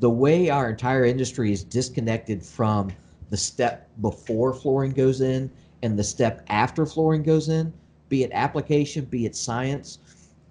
[0.00, 2.90] the way our entire industry is disconnected from
[3.30, 5.50] the step before flooring goes in
[5.82, 7.72] and the step after flooring goes in,
[8.08, 9.98] be it application, be it science,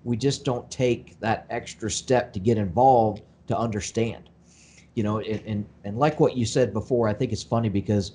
[0.03, 4.29] we just don't take that extra step to get involved to understand.
[4.95, 8.13] You know, and and, and like what you said before, I think it's funny because,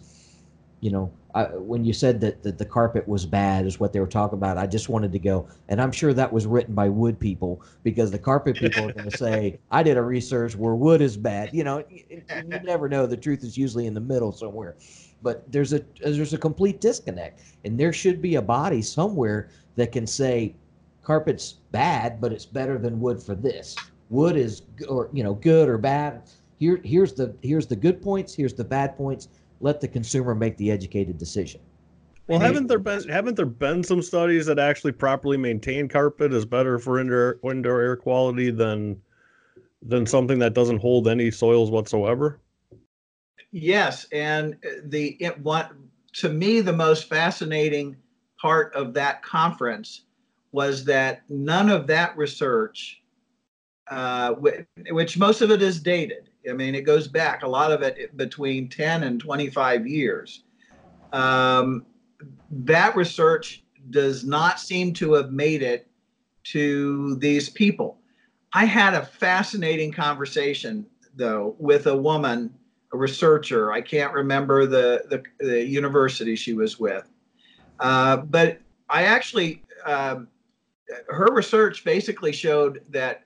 [0.80, 4.00] you know, I, when you said that, that the carpet was bad is what they
[4.00, 6.88] were talking about, I just wanted to go, and I'm sure that was written by
[6.88, 10.74] wood people because the carpet people are going to say, I did a research where
[10.74, 11.50] wood is bad.
[11.52, 13.06] You know, you, you never know.
[13.06, 14.76] The truth is usually in the middle somewhere.
[15.24, 19.90] But there's a there's a complete disconnect, and there should be a body somewhere that
[19.90, 20.54] can say,
[21.02, 23.76] carpet's bad, but it's better than wood for this.
[24.10, 26.30] Wood is or you know good or bad.
[26.58, 28.34] Here here's the here's the good points.
[28.34, 29.28] Here's the bad points.
[29.60, 31.62] Let the consumer make the educated decision.
[32.28, 32.46] Well, Hey.
[32.46, 36.78] haven't there been haven't there been some studies that actually properly maintain carpet is better
[36.78, 39.00] for indoor indoor air quality than
[39.82, 42.40] than something that doesn't hold any soils whatsoever?
[43.54, 45.70] Yes and the it what
[46.12, 47.96] to me the most fascinating
[48.40, 50.02] part of that conference
[50.50, 53.00] was that none of that research
[53.90, 56.30] uh, wh- which most of it is dated.
[56.48, 60.42] I mean, it goes back a lot of it between 10 and 25 years.
[61.12, 61.84] Um,
[62.50, 65.86] that research does not seem to have made it
[66.44, 67.98] to these people.
[68.52, 72.52] I had a fascinating conversation, though, with a woman,
[72.94, 73.72] researcher.
[73.72, 77.08] I can't remember the, the, the university she was with.
[77.80, 80.28] Uh, but I actually um,
[81.08, 83.24] her research basically showed that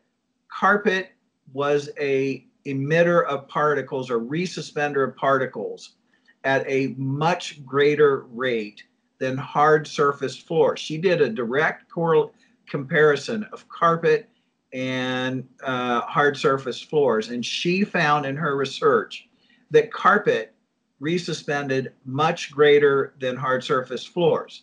[0.50, 1.10] carpet
[1.52, 5.96] was a emitter of particles or resuspender of particles
[6.44, 8.82] at a much greater rate
[9.18, 10.76] than hard surface floor.
[10.76, 12.32] She did a direct correl-
[12.68, 14.28] comparison of carpet
[14.72, 19.27] and uh, hard surface floors, and she found in her research
[19.70, 20.54] that carpet
[21.00, 24.62] resuspended much greater than hard surface floors.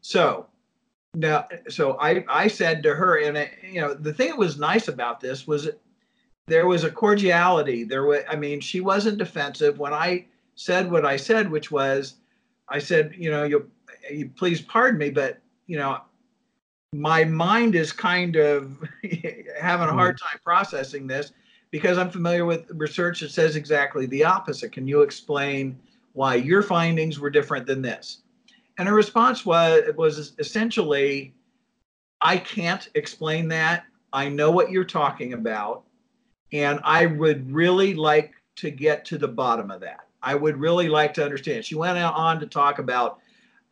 [0.00, 0.46] So
[1.14, 4.58] now, so I, I said to her, and it, you know, the thing that was
[4.58, 5.68] nice about this was
[6.46, 7.84] there was a cordiality.
[7.84, 12.16] There was, I mean, she wasn't defensive when I said what I said, which was,
[12.68, 13.70] I said, you know, you,
[14.10, 16.00] you please pardon me, but you know,
[16.92, 18.76] my mind is kind of
[19.60, 20.22] having a hard mm.
[20.22, 21.32] time processing this
[21.70, 24.72] because I'm familiar with research that says exactly the opposite.
[24.72, 25.78] Can you explain
[26.12, 28.22] why your findings were different than this?
[28.78, 31.34] And her response was was essentially,
[32.20, 33.84] I can't explain that.
[34.12, 35.84] I know what you're talking about,
[36.52, 40.00] and I would really like to get to the bottom of that.
[40.22, 41.64] I would really like to understand.
[41.64, 43.20] She went on to talk about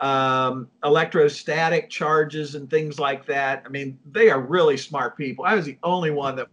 [0.00, 3.64] um, electrostatic charges and things like that.
[3.66, 5.44] I mean, they are really smart people.
[5.44, 6.48] I was the only one that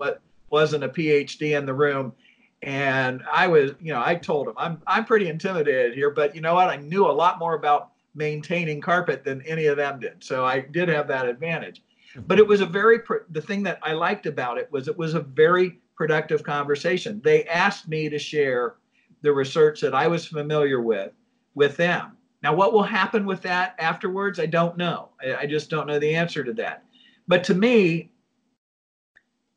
[0.55, 2.13] wasn't a PhD in the room.
[2.61, 6.39] And I was, you know, I told them I'm I'm pretty intimidated here, but you
[6.39, 6.69] know what?
[6.69, 10.23] I knew a lot more about maintaining carpet than any of them did.
[10.23, 11.81] So I did have that advantage.
[12.25, 12.99] But it was a very
[13.31, 17.21] the thing that I liked about it was it was a very productive conversation.
[17.21, 18.75] They asked me to share
[19.23, 21.11] the research that I was familiar with
[21.53, 22.15] with them.
[22.41, 24.39] Now, what will happen with that afterwards?
[24.39, 25.09] I don't know.
[25.21, 26.85] I, I just don't know the answer to that.
[27.27, 28.11] But to me,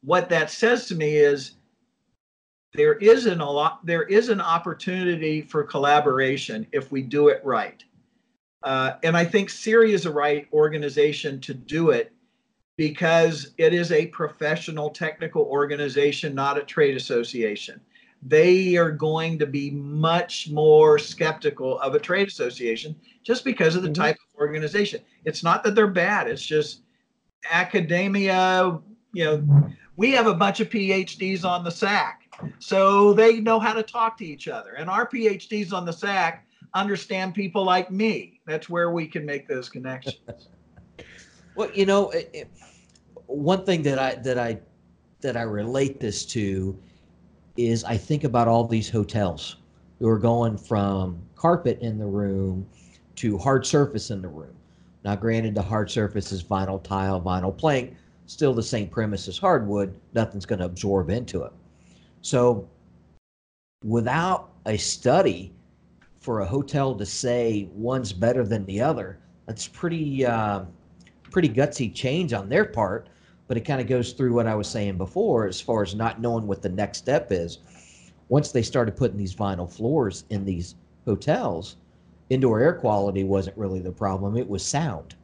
[0.02, 1.52] what that says to me is
[2.74, 7.82] there isn't a lot there is an opportunity for collaboration if we do it right.
[8.62, 12.12] Uh, and i think CIRI is the right organization to do it
[12.76, 17.80] because it is a professional technical organization not a trade association.
[18.22, 23.82] They are going to be much more skeptical of a trade association just because of
[23.82, 24.02] the mm-hmm.
[24.02, 25.00] type of organization.
[25.24, 26.82] It's not that they're bad it's just
[27.50, 28.78] academia
[29.12, 32.22] you know we have a bunch of PhDs on the SAC,
[32.60, 34.74] so they know how to talk to each other.
[34.74, 38.40] And our PhDs on the SAC understand people like me.
[38.46, 40.48] That's where we can make those connections.
[41.56, 42.48] well, you know, it, it,
[43.26, 44.60] one thing that I that I
[45.20, 46.78] that I relate this to
[47.56, 49.56] is I think about all these hotels
[49.98, 52.64] who are going from carpet in the room
[53.16, 54.54] to hard surface in the room.
[55.04, 57.96] Now, granted, the hard surface is vinyl tile, vinyl plank
[58.28, 61.52] still the same premise as hardwood, nothing's going to absorb into it.
[62.20, 62.68] So
[63.82, 65.52] without a study
[66.20, 70.64] for a hotel to say one's better than the other, that's pretty uh,
[71.30, 73.08] pretty gutsy change on their part.
[73.46, 76.20] But it kind of goes through what I was saying before, as far as not
[76.20, 77.60] knowing what the next step is.
[78.28, 80.74] Once they started putting these vinyl floors in these
[81.06, 81.76] hotels,
[82.28, 85.14] indoor air quality wasn't really the problem; it was sound.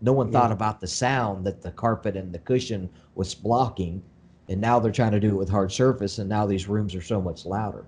[0.00, 4.02] No one thought about the sound that the carpet and the cushion was blocking,
[4.48, 7.02] and now they're trying to do it with hard surface, and now these rooms are
[7.02, 7.84] so much louder.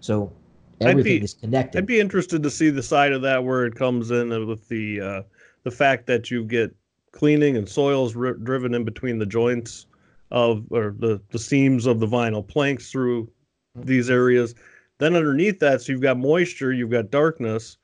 [0.00, 0.32] So
[0.80, 1.78] everything be, is connected.
[1.78, 5.00] I'd be interested to see the side of that where it comes in with the
[5.00, 5.22] uh,
[5.64, 6.74] the fact that you get
[7.12, 9.86] cleaning and soils r- driven in between the joints
[10.30, 13.82] of or the the seams of the vinyl planks through mm-hmm.
[13.82, 14.54] these areas.
[14.98, 17.78] Then underneath that, so you've got moisture, you've got darkness,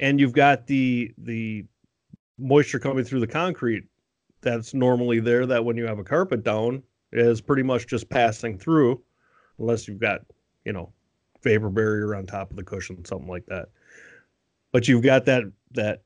[0.00, 1.64] and you've got the the
[2.38, 3.84] moisture coming through the concrete
[4.40, 8.58] that's normally there that when you have a carpet down is pretty much just passing
[8.58, 9.00] through
[9.58, 10.20] unless you've got
[10.64, 10.92] you know
[11.42, 13.68] vapor barrier on top of the cushion something like that.
[14.72, 16.02] But you've got that that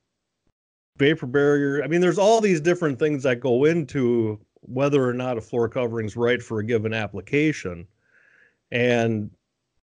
[0.96, 1.82] vapor barrier.
[1.82, 5.68] I mean there's all these different things that go into whether or not a floor
[5.68, 7.86] covering is right for a given application.
[8.72, 9.30] And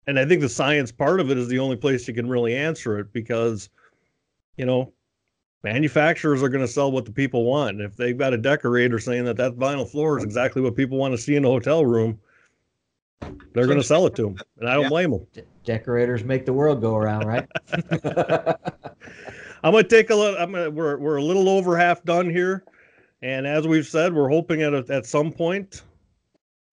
[0.07, 2.55] and i think the science part of it is the only place you can really
[2.55, 3.69] answer it because
[4.55, 4.93] you know
[5.73, 7.81] manufacturers are going to sell what the people want.
[7.81, 11.13] If they've got a decorator saying that that vinyl floor is exactly what people want
[11.13, 12.19] to see in a hotel room,
[13.53, 14.89] they're going to sell it to them, and I don't yeah.
[14.89, 15.27] blame them.
[15.33, 17.47] De- decorators make the world go around, right?
[19.63, 20.39] I'm going to take a little.
[20.39, 22.63] I'm gonna, we're we're a little over half done here,
[23.21, 25.81] and as we've said, we're hoping at a, at some point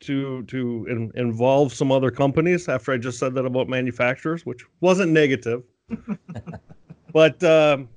[0.01, 2.69] to to in, involve some other companies.
[2.69, 5.65] After I just said that about manufacturers, which wasn't negative,
[7.13, 7.43] but.
[7.43, 7.89] Um,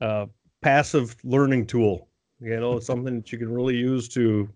[0.00, 0.26] uh,
[0.60, 2.08] passive learning tool.
[2.40, 4.48] You know, something that you can really use to.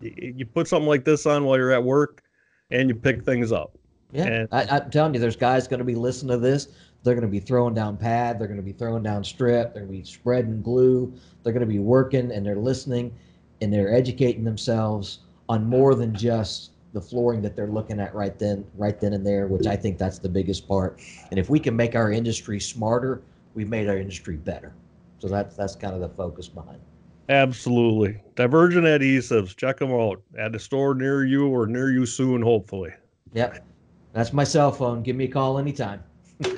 [0.00, 2.22] You put something like this on while you're at work,
[2.70, 3.78] and you pick things up.
[4.12, 6.68] Yeah, And- I, I'm telling you, there's guys going to be listening to this.
[7.02, 8.38] They're going to be throwing down pad.
[8.38, 9.74] They're going to be throwing down strip.
[9.74, 11.12] They're going to be spreading glue.
[11.42, 13.12] They're going to be working and they're listening
[13.60, 15.18] and they're educating themselves
[15.50, 19.26] on more than just the flooring that they're looking at right then, right then and
[19.26, 19.48] there.
[19.48, 20.98] Which I think that's the biggest part.
[21.30, 23.20] And if we can make our industry smarter,
[23.52, 24.72] we've made our industry better.
[25.18, 26.76] So that's that's kind of the focus behind.
[26.76, 26.93] it.
[27.28, 29.56] Absolutely, Divergent adhesives.
[29.56, 32.92] Check them out at a store near you or near you soon, hopefully.
[33.32, 33.64] Yep,
[34.12, 35.02] that's my cell phone.
[35.02, 36.02] Give me a call anytime.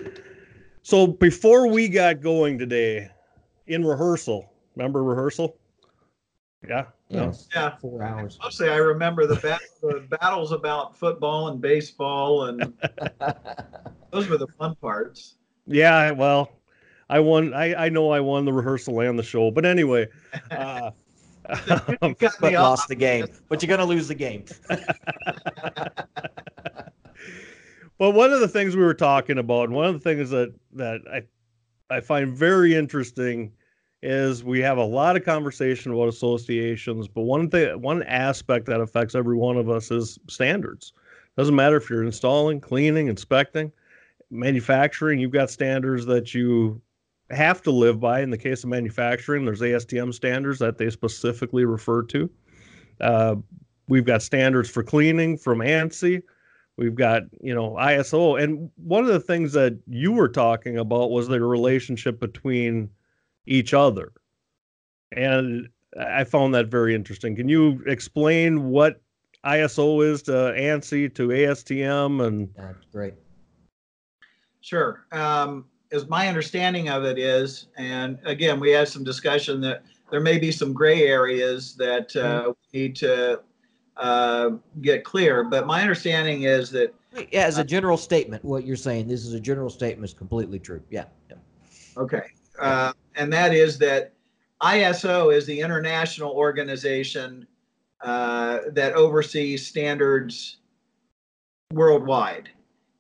[0.83, 3.09] So before we got going today,
[3.67, 5.59] in rehearsal, remember rehearsal?
[6.63, 6.85] Yeah.
[7.09, 7.29] Yeah, No?
[7.31, 7.77] it's Yeah.
[7.79, 8.39] four hours.
[8.41, 12.73] Mostly, I remember the, bat- the battles about football and baseball, and
[14.13, 15.39] those were the fun parts.
[15.67, 16.13] Yeah.
[16.13, 16.51] Well,
[17.09, 17.55] I won.
[17.55, 20.09] I I know I won the rehearsal and the show, but anyway.
[20.51, 20.91] Uh,
[22.01, 23.27] but lost the game.
[23.49, 24.45] But you're gonna lose the game.
[27.99, 30.53] But one of the things we were talking about, and one of the things that
[30.75, 31.23] that I
[31.95, 33.53] I find very interesting
[34.03, 38.81] is we have a lot of conversation about associations, but one thing one aspect that
[38.81, 40.93] affects every one of us is standards.
[41.37, 43.73] Doesn't matter if you're installing, cleaning, inspecting,
[44.31, 46.81] manufacturing, you've got standards that you
[47.31, 48.21] have to live by.
[48.21, 52.31] In the case of manufacturing, there's ASTM standards that they specifically refer to.
[53.01, 53.37] Uh,
[53.89, 56.23] we've got standards for cleaning from ANSI.
[56.77, 58.43] We've got, you know, ISO.
[58.43, 62.91] And one of the things that you were talking about was the relationship between
[63.47, 64.13] each other.
[65.13, 65.69] And
[65.99, 67.35] I found that very interesting.
[67.35, 69.01] Can you explain what
[69.45, 73.15] ISO is to ANSI to ASTM and That's great.
[74.61, 75.07] Sure.
[75.13, 75.67] Um,
[75.97, 80.39] as my understanding of it is, and again, we had some discussion that there may
[80.39, 83.41] be some gray areas that uh, we need to
[83.97, 84.51] uh,
[84.83, 85.43] get clear.
[85.43, 86.95] But my understanding is that
[87.33, 90.61] Yeah, as a general statement, what you're saying, this is a general statement, is completely
[90.61, 90.83] true.
[90.91, 91.07] Yeah.
[91.29, 91.37] yeah.
[91.97, 92.23] Okay.
[92.59, 94.13] Uh, and that is that
[94.63, 97.47] ISO is the international organization
[98.03, 100.59] uh, that oversees standards
[101.73, 102.51] worldwide.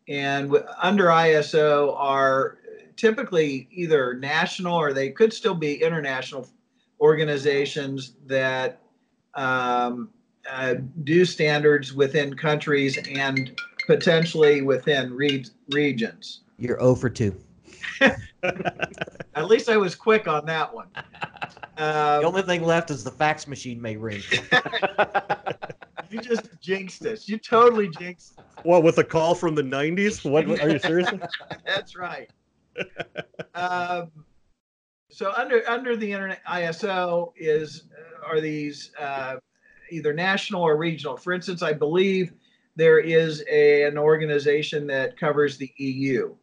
[0.08, 2.58] And under ISO are
[2.96, 6.48] typically either national or they could still be international
[7.00, 8.80] organizations that
[9.34, 10.10] um,
[10.50, 10.74] uh,
[11.04, 16.40] do standards within countries and potentially within re- regions.
[16.58, 17.34] You're 0 for 2.
[18.42, 20.88] At least I was quick on that one.
[21.76, 24.22] Um, The only thing left is the fax machine may ring.
[26.10, 27.28] you just jinxed us.
[27.28, 28.38] You totally jinxed.
[28.38, 28.44] us.
[28.62, 30.28] what with a call from the 90s?
[30.28, 31.10] What are you serious?
[31.66, 32.30] That's right.
[33.54, 34.10] Um,
[35.10, 39.36] so under under the internet ISO is uh, are these uh,
[39.90, 41.16] either national or regional.
[41.16, 42.32] For instance, I believe
[42.76, 46.34] there is a, an organization that covers the EU.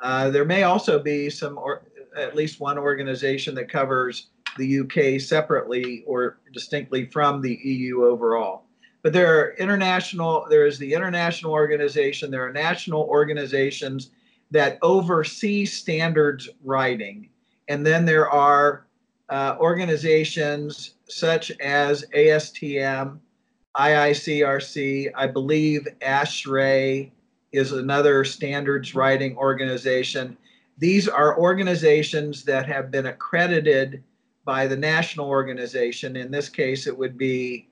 [0.00, 5.20] Uh, there may also be some, or at least one organization that covers the UK
[5.20, 8.66] separately or distinctly from the EU overall.
[9.02, 14.10] But there are international, there is the international organization, there are national organizations
[14.54, 17.28] that oversee standards writing.
[17.68, 18.86] And then there are
[19.28, 23.18] uh, organizations such as ASTM,
[23.76, 27.10] IICRC, I believe ASHRAE
[27.50, 30.36] is another standards writing organization.
[30.78, 34.04] These are organizations that have been accredited
[34.44, 36.14] by the national organization.
[36.14, 37.66] In this case, it would be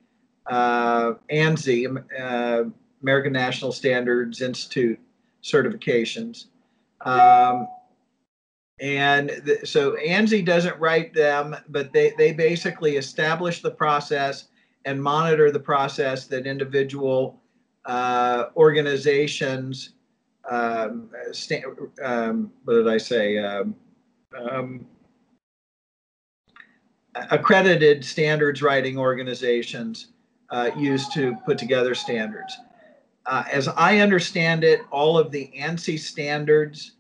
[0.47, 2.65] uh, ANSI, uh,
[3.03, 4.99] American National Standards Institute
[5.45, 6.47] certifications.
[7.05, 7.69] Um,
[8.81, 14.49] and th- so ANSI doesn't write them, but they, they basically establish the process
[14.85, 17.41] and monitor the process that individual
[17.85, 19.95] uh, organizations,
[20.51, 21.63] um, sta-
[22.03, 23.39] um, what did I say?
[23.39, 23.77] Um,
[24.37, 24.87] um,
[27.31, 30.09] accredited standards writing organizations
[30.51, 32.57] uh, use to put together standards.
[33.27, 36.93] Uh, as I understand it, all of the ANSI standards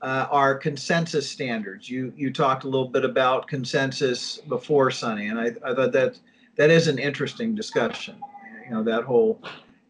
[0.00, 1.88] uh, are consensus standards.
[1.90, 6.18] You you talked a little bit about consensus before, Sonny, and I, I thought that
[6.56, 8.16] that is an interesting discussion.
[8.64, 9.42] You know that whole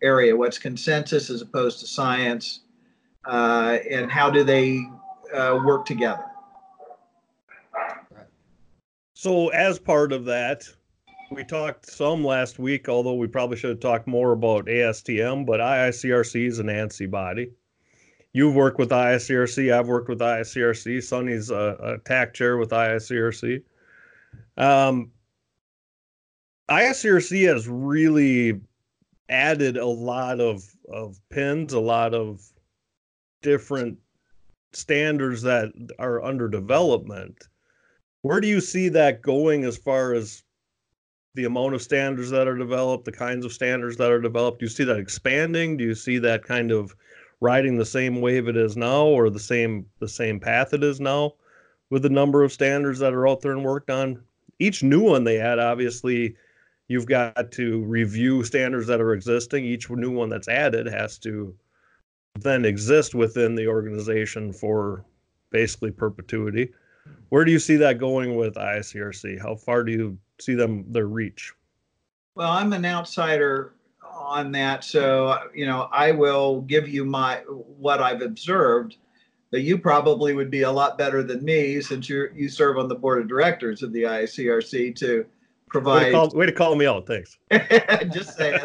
[0.02, 2.60] area, what's consensus as opposed to science,
[3.24, 4.80] uh, and how do they
[5.34, 6.24] uh, work together?
[9.14, 10.62] So, as part of that,
[11.30, 15.60] we talked some last week, although we probably should have talked more about ASTM, but
[15.60, 17.50] IICRC is an ANSI body.
[18.32, 21.02] You've worked with IICRC, I've worked with IICRC.
[21.02, 23.62] Sonny's a, a TAC chair with IICRC.
[24.56, 25.10] Um,
[26.70, 28.60] IICRC has really
[29.28, 32.42] added a lot of, of pins, a lot of
[33.42, 33.98] different
[34.72, 37.48] standards that are under development
[38.22, 40.42] where do you see that going as far as
[41.39, 44.59] the amount of standards that are developed, the kinds of standards that are developed?
[44.59, 45.76] Do you see that expanding?
[45.76, 46.97] Do you see that kind of
[47.41, 50.99] riding the same wave it is now or the same the same path it is
[50.99, 51.34] now
[51.91, 54.20] with the number of standards that are out there and worked on?
[54.59, 56.34] Each new one they add, obviously,
[56.89, 59.64] you've got to review standards that are existing.
[59.64, 61.55] Each new one that's added has to
[62.41, 65.05] then exist within the organization for
[65.51, 66.72] basically perpetuity.
[67.28, 69.41] Where do you see that going with IICRC?
[69.41, 71.53] How far do you see them their reach?
[72.34, 73.74] Well, I'm an outsider
[74.05, 78.97] on that, so you know I will give you my what I've observed.
[79.51, 82.89] But you probably would be a lot better than me since you you serve on
[82.89, 85.24] the board of directors of the IICRC to
[85.68, 86.03] provide.
[86.03, 87.07] Way to call, way to call me out.
[87.07, 87.39] Thanks.
[88.12, 88.61] Just saying.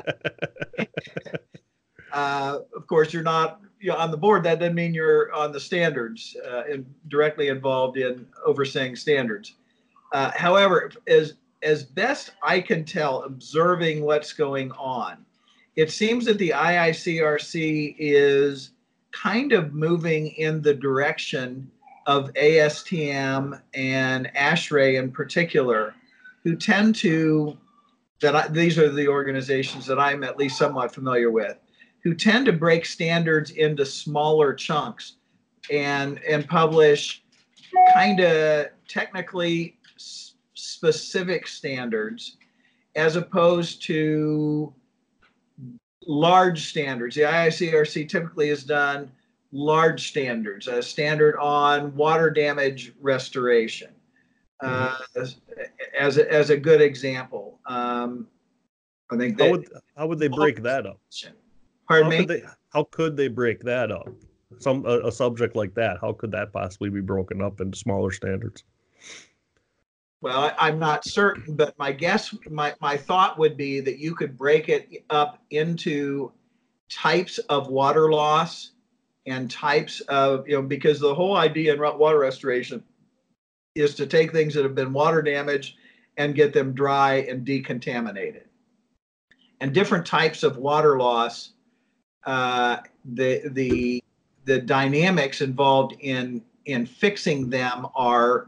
[2.12, 5.52] uh, of course, you're not you know, on the board, that doesn't mean you're on
[5.52, 9.56] the standards uh, and directly involved in overseeing standards.
[10.14, 15.26] Uh, however, as as best I can tell, observing what's going on,
[15.76, 18.72] it seems that the IICRC is
[19.12, 21.72] kind of moving in the direction
[22.06, 25.96] of ASTM and ASHRAE in particular,
[26.44, 27.58] who tend to
[28.22, 31.58] that I, these are the organizations that I'm at least somewhat familiar with
[32.04, 35.16] who tend to break standards into smaller chunks
[35.72, 37.24] and and publish
[37.94, 39.78] kind of technically
[40.84, 42.36] specific standards
[42.96, 44.74] as opposed to
[46.06, 47.16] large standards.
[47.16, 49.10] The IICRC typically has done
[49.54, 53.92] large standards, a standard on water damage restoration.
[54.62, 55.38] Uh, as,
[55.98, 58.28] as, a, as a good example, um,
[59.10, 59.46] I think that.
[59.46, 61.00] How would, how would they break that up?
[61.88, 62.18] Pardon how me?
[62.18, 64.10] Could they, how could they break that up?
[64.60, 68.12] Some a, a subject like that, how could that possibly be broken up into smaller
[68.12, 68.64] standards?
[70.24, 74.16] Well, I, am not certain, but my guess, my, my thought would be that you
[74.16, 76.32] could break it up into
[76.90, 78.72] types of water loss
[79.26, 82.82] and types of, you know, because the whole idea in water restoration
[83.76, 85.76] is to take things that have been water damaged
[86.16, 88.44] and get them dry and decontaminated.
[89.60, 91.52] And different types of water loss
[92.26, 94.02] uh, the the
[94.46, 98.48] the dynamics involved in in fixing them are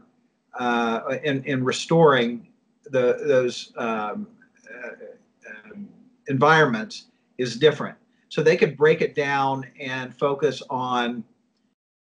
[0.58, 2.48] uh, in in restoring
[2.84, 4.26] the those um,
[4.70, 5.88] uh, um,
[6.28, 7.06] environments
[7.38, 7.96] is different.
[8.28, 11.22] So they could break it down and focus on,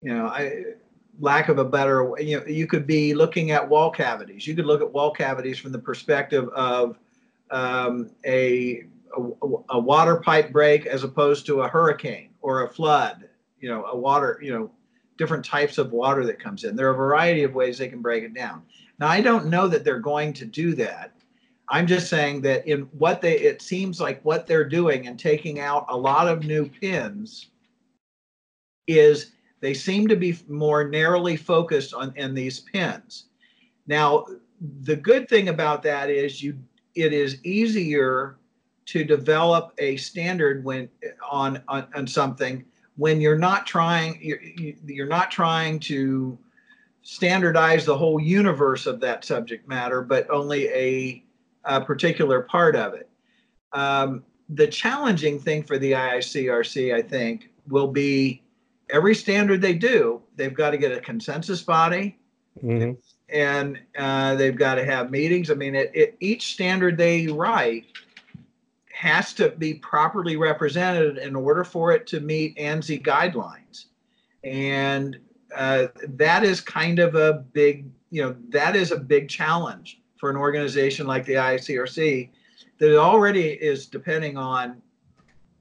[0.01, 0.63] you know, I,
[1.19, 4.45] lack of a better, you know, you could be looking at wall cavities.
[4.45, 6.97] You could look at wall cavities from the perspective of
[7.49, 8.83] um, a
[9.17, 9.21] a,
[9.69, 13.27] a water pipe break as opposed to a hurricane or a flood,
[13.59, 14.71] you know, a water, you know,
[15.17, 16.75] different types of water that comes in.
[16.75, 18.63] There are a variety of ways they can break it down.
[18.99, 21.13] Now, I don't know that they're going to do that.
[21.69, 25.59] I'm just saying that in what they, it seems like what they're doing and taking
[25.59, 27.47] out a lot of new pins
[28.87, 29.31] is
[29.61, 33.25] they seem to be more narrowly focused on in these pins.
[33.87, 34.25] Now,
[34.81, 36.57] the good thing about that is you,
[36.95, 38.37] it is easier
[38.87, 40.89] to develop a standard when
[41.29, 42.65] on on, on something
[43.01, 44.41] when you're not trying you're,
[44.85, 46.37] you're not trying to
[47.01, 51.23] standardize the whole universe of that subject matter but only a,
[51.65, 53.09] a particular part of it
[53.73, 58.41] um, the challenging thing for the iicrc i think will be
[58.91, 62.17] every standard they do, they've got to get a consensus body
[62.61, 62.97] Mhm.
[63.29, 65.49] and uh, they've got to have meetings.
[65.49, 67.85] I mean, it, it, each standard they write
[69.01, 73.85] has to be properly represented in order for it to meet ANSI guidelines.
[74.43, 75.17] And
[75.55, 80.29] uh, that is kind of a big, you know, that is a big challenge for
[80.29, 82.29] an organization like the IICRC
[82.77, 84.79] that already is depending on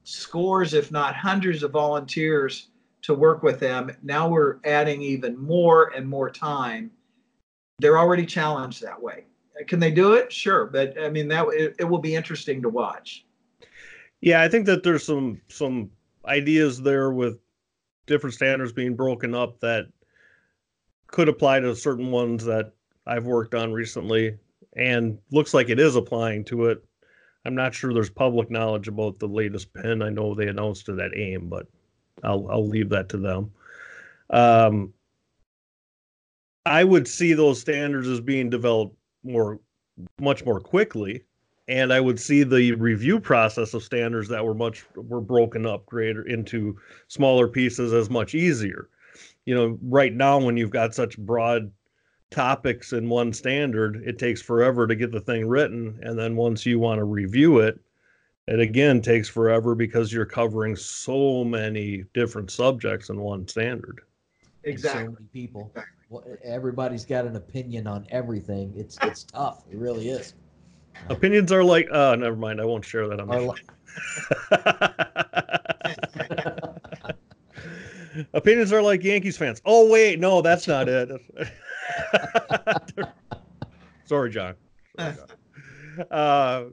[0.03, 2.67] scores, if not hundreds of volunteers
[3.01, 3.89] to work with them.
[4.03, 6.91] Now we're adding even more and more time.
[7.79, 9.25] They're already challenged that way.
[9.67, 10.31] Can they do it?
[10.31, 13.25] Sure, but I mean that it, it will be interesting to watch.
[14.21, 15.89] Yeah, I think that there's some some
[16.25, 17.39] ideas there with
[18.05, 19.87] different standards being broken up that
[21.07, 22.73] could apply to certain ones that
[23.05, 24.37] I've worked on recently
[24.75, 26.83] and looks like it is applying to it.
[27.45, 30.03] I'm not sure there's public knowledge about the latest pin.
[30.03, 31.67] I know they announced it at AIM, but
[32.23, 33.51] I'll I'll leave that to them.
[34.29, 34.93] Um,
[36.65, 39.59] I would see those standards as being developed more
[40.19, 41.23] much more quickly
[41.67, 45.85] and I would see the review process of standards that were much were broken up
[45.85, 48.89] greater into smaller pieces as much easier.
[49.45, 51.71] You know, right now when you've got such broad
[52.29, 56.65] topics in one standard, it takes forever to get the thing written, and then once
[56.65, 57.79] you want to review it,
[58.47, 64.01] it again takes forever because you're covering so many different subjects in one standard.
[64.63, 65.03] and Exactly.
[65.03, 65.71] So many people.
[65.75, 65.93] Exactly.
[66.09, 68.73] Well, everybody's got an opinion on everything.
[68.75, 69.63] It's it's tough.
[69.71, 70.33] It really is.
[71.09, 73.59] Opinions are like, uh, never mind, I won't share that on Are the li-
[78.33, 79.61] Opinions are like Yankees fans.
[79.65, 81.09] Oh wait, no, that's not it.
[84.05, 84.55] Sorry, John.
[84.97, 85.27] Sorry, John.
[86.09, 86.63] Uh,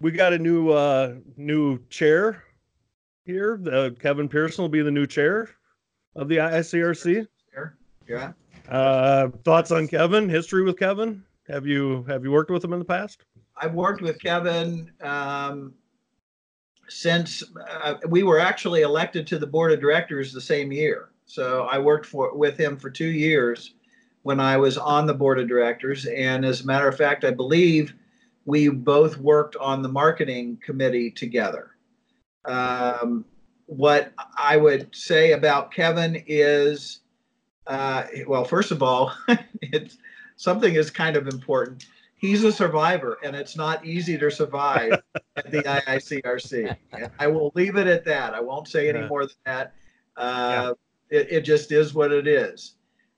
[0.00, 2.44] we got a new uh, new chair
[3.24, 3.60] here.
[3.70, 5.50] Uh, Kevin Pearson will be the new chair
[6.14, 7.26] of the IICRC.
[7.52, 7.76] Sure.
[8.08, 8.32] Yeah.
[8.68, 10.28] Uh, thoughts on Kevin?
[10.28, 11.22] History with Kevin?
[11.48, 13.24] Have you have you worked with him in the past?
[13.56, 15.74] I've worked with Kevin um,
[16.88, 17.42] since
[17.82, 21.10] uh, we were actually elected to the board of directors the same year.
[21.24, 23.74] So I worked for with him for two years
[24.22, 26.06] when I was on the board of directors.
[26.06, 27.94] And as a matter of fact, I believe
[28.44, 31.70] we both worked on the marketing committee together.
[32.44, 33.24] Um,
[33.66, 37.00] what I would say about Kevin is,
[37.66, 39.12] uh, well, first of all,
[39.62, 39.98] it's
[40.36, 45.00] something is kind of important he's a survivor and it's not easy to survive
[45.36, 46.76] at the IICRC.
[46.92, 48.34] And I will leave it at that.
[48.34, 49.08] I won't say any Yeah.
[49.08, 49.74] more than that.
[50.16, 50.74] Uh,
[51.10, 52.74] it, it just is what it is.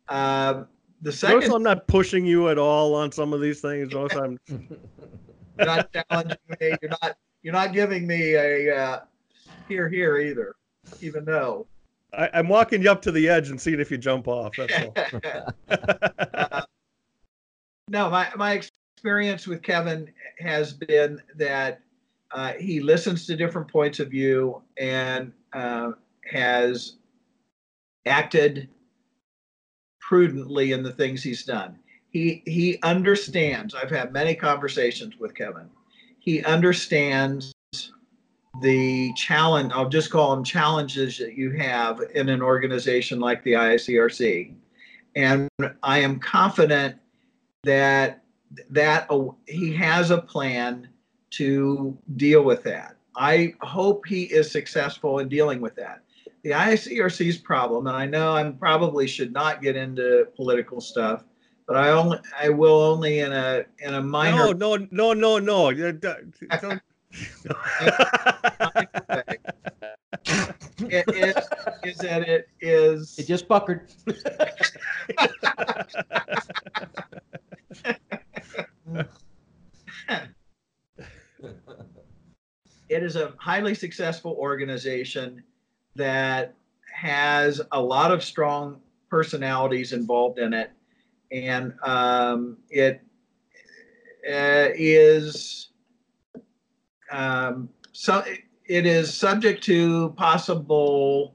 [0.08, 0.66] Um,
[1.00, 3.92] the Notice second, I'm not pushing you at all on some of these things.
[3.92, 6.74] Notice I'm you're not challenging me.
[6.82, 7.16] You're not.
[7.42, 9.00] You're not giving me a uh,
[9.68, 10.56] here here either.
[11.00, 11.68] Even though.
[12.12, 14.56] I, I'm walking you up to the edge and seeing if you jump off.
[14.56, 14.94] That's all.
[16.34, 16.62] Uh,
[17.88, 21.80] no, my, my experience with Kevin has been that
[22.32, 25.92] uh, he listens to different points of view and uh,
[26.30, 26.96] has
[28.06, 28.68] acted
[30.00, 31.78] prudently in the things he's done.
[32.10, 33.74] He he understands.
[33.74, 35.68] I've had many conversations with Kevin.
[36.18, 37.52] He understands
[38.62, 39.72] the challenge.
[39.74, 44.54] I'll just call them challenges that you have in an organization like the IICRC,
[45.14, 45.48] and
[45.82, 46.96] I am confident
[47.68, 48.22] that
[48.70, 50.88] that uh, he has a plan
[51.30, 52.96] to deal with that.
[53.14, 56.00] I hope he is successful in dealing with that.
[56.44, 61.24] The IICRC's problem, and I know I probably should not get into political stuff,
[61.66, 65.38] but I only I will only in a in a minor No, no, no, no,
[65.38, 65.68] no.
[65.68, 66.80] You don't- don't-
[70.90, 71.34] it is
[71.84, 73.90] is that it is It just puckered.
[82.88, 85.42] it is a highly successful organization
[85.94, 86.54] that
[86.94, 90.70] has a lot of strong personalities involved in it,
[91.30, 93.02] and um, it
[94.26, 95.70] uh, is
[97.10, 98.22] um, so
[98.66, 101.34] it is subject to possible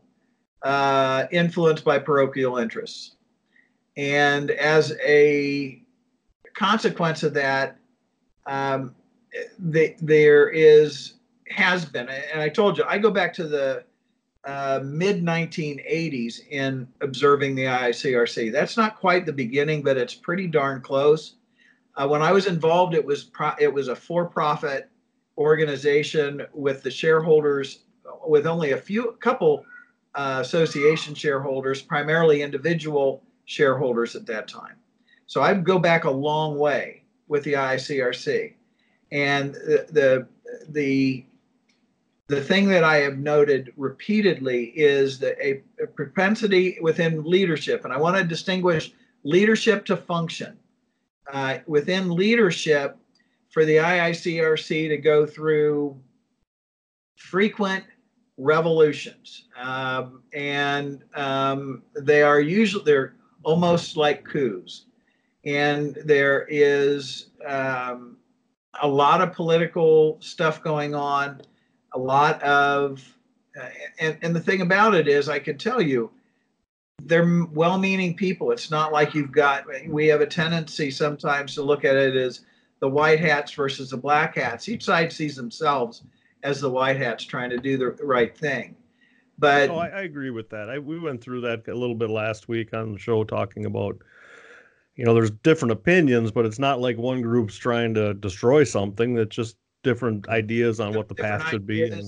[0.64, 3.16] uh, influence by parochial interests,
[3.98, 5.83] and as a
[6.54, 7.78] consequence of that,
[8.45, 8.95] um,
[9.60, 11.14] the, there is
[11.49, 13.84] has been, and I told you, I go back to the
[14.45, 18.51] uh, mid 1980s in observing the IICRC.
[18.51, 21.36] That's not quite the beginning, but it's pretty darn close.
[21.95, 24.89] Uh, when I was involved, it was pro- it was a for-profit
[25.38, 27.80] organization with the shareholders
[28.28, 29.66] with only a few, couple
[30.16, 34.76] uh, association shareholders, primarily individual shareholders at that time.
[35.28, 38.53] So I go back a long way with the IICRC,
[39.11, 40.28] and the the
[40.69, 41.26] the,
[42.28, 47.93] the thing that I have noted repeatedly is that a, a propensity within leadership, and
[47.93, 48.93] I want to distinguish
[49.24, 50.57] leadership to function.
[51.32, 52.97] Uh, within leadership,
[53.53, 55.95] for the IICRC to go through
[57.17, 57.84] frequent
[58.38, 64.86] revolutions, um, and um, they are usually they're almost like coups,
[65.46, 68.18] and there is um,
[68.82, 71.41] a lot of political stuff going on,
[71.94, 73.04] a lot of,
[73.60, 73.70] uh,
[74.00, 76.10] and and the thing about it is, I can tell you,
[77.04, 78.52] they're well-meaning people.
[78.52, 79.66] It's not like you've got.
[79.88, 82.41] We have a tendency sometimes to look at it as
[82.80, 84.70] the white hats versus the black hats.
[84.70, 86.04] Each side sees themselves
[86.44, 88.76] as the white hats trying to do the right thing.
[89.39, 90.70] But oh, I, I agree with that.
[90.70, 93.98] I, we went through that a little bit last week on the show, talking about,
[94.96, 99.16] you know, there's different opinions, but it's not like one group's trying to destroy something.
[99.16, 101.84] That's just different ideas on what the path should be.
[101.84, 102.04] And...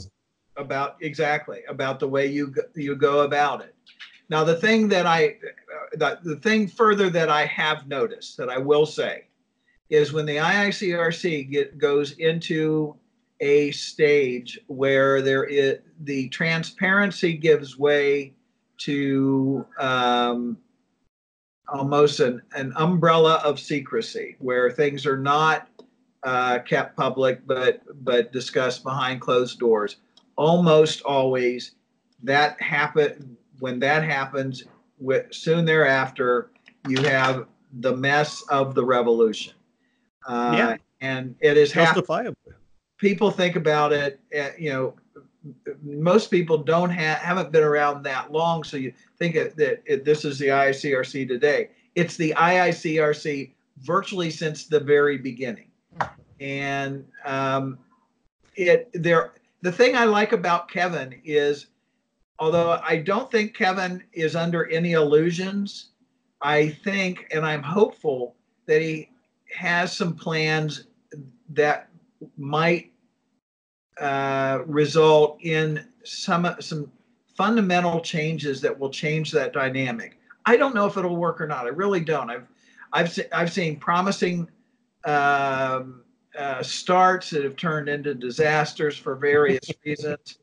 [0.58, 3.76] About exactly about the way you go, you go about it.
[4.30, 8.50] Now, the thing that I, uh, the, the thing further that I have noticed that
[8.50, 9.26] I will say
[9.90, 12.96] is when the IICRC get, goes into
[13.42, 18.34] a stage where there is the transparency gives way
[18.78, 20.58] to um,
[21.70, 25.68] almost an, an umbrella of secrecy where things are not
[26.24, 29.98] uh, kept public but but discussed behind closed doors
[30.38, 31.76] almost always
[32.24, 34.64] that happen when that happens
[35.00, 36.50] with, soon thereafter
[36.88, 37.48] you have
[37.80, 39.54] the mess of the revolution
[40.26, 40.78] uh, yeah.
[41.02, 42.36] And it is justifiable.
[42.98, 44.94] people think about it, uh, you know,
[45.84, 50.26] most people don't have haven't been around that long, so you think that it, this
[50.26, 51.70] is the IICRC today.
[51.96, 55.70] It's the IICRC virtually since the very beginning,
[56.40, 57.78] and um,
[58.56, 59.34] it there.
[59.62, 61.68] The thing I like about Kevin is,
[62.40, 65.90] although I don't think Kevin is under any illusions,
[66.42, 68.36] I think and I'm hopeful
[68.68, 69.10] that he
[69.56, 70.88] has some plans
[71.50, 71.90] that
[72.38, 72.92] might
[74.00, 76.92] uh, result in some some
[77.36, 80.20] fundamental changes that will change that dynamic.
[80.46, 81.66] I don't know if it'll work or not.
[81.66, 82.30] I really don't.
[82.30, 82.48] I've
[82.94, 84.50] I've se- I've seen promising
[85.06, 86.04] um,
[86.38, 90.40] uh, starts that have turned into disasters for various reasons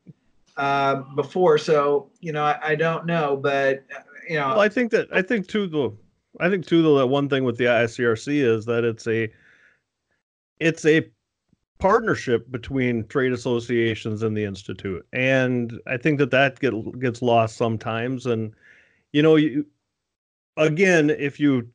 [0.57, 1.59] uh, before.
[1.59, 5.09] So you know, I, I don't know, but uh, you know, well, I think that
[5.13, 5.93] I think too the
[6.41, 9.31] I think too though that one thing with the IICRC is that it's a
[10.59, 11.07] it's a
[11.83, 17.57] partnership between trade associations and the institute, and I think that that get, gets lost
[17.57, 18.25] sometimes.
[18.25, 18.55] And
[19.13, 19.67] you know, you
[20.57, 21.69] again, if you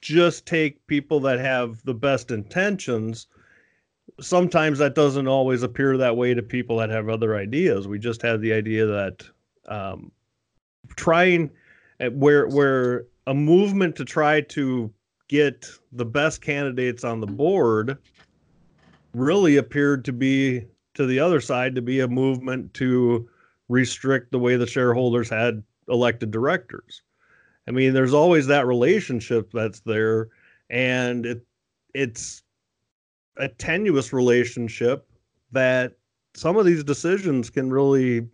[0.00, 3.26] just take people that have the best intentions,
[4.22, 7.86] sometimes that doesn't always appear that way to people that have other ideas.
[7.86, 9.22] We just have the idea that
[9.68, 10.12] um,
[10.96, 11.50] trying
[12.00, 14.90] eh, where where a movement to try to
[15.28, 17.98] get the best candidates on the board
[19.14, 23.28] really appeared to be to the other side to be a movement to
[23.68, 27.02] restrict the way the shareholders had elected directors.
[27.66, 30.28] I mean, there's always that relationship that's there,
[30.70, 31.46] and it
[31.94, 32.42] it's
[33.36, 35.08] a tenuous relationship
[35.52, 35.92] that
[36.34, 38.26] some of these decisions can really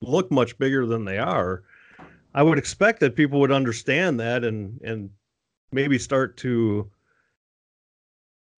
[0.00, 1.62] look much bigger than they are.
[2.34, 5.10] I would expect that people would understand that and and
[5.72, 6.90] maybe start to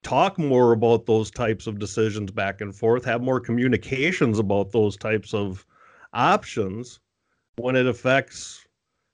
[0.05, 4.96] talk more about those types of decisions back and forth, have more communications about those
[4.96, 5.66] types of
[6.12, 7.00] options
[7.57, 8.64] when it affects,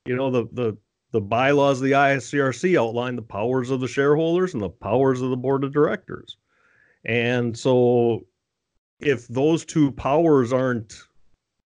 [0.04, 0.76] you know, the the
[1.12, 5.30] the bylaws of the IICRC outline the powers of the shareholders and the powers of
[5.30, 6.36] the board of directors.
[7.04, 8.26] And so
[9.00, 10.94] if those two powers aren't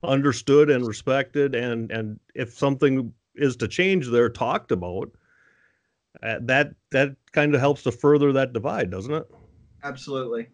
[0.02, 5.10] understood and respected and and if something is to change there talked about
[6.22, 9.26] uh, that that kind of helps to further that divide doesn't it?
[9.82, 10.48] Absolutely.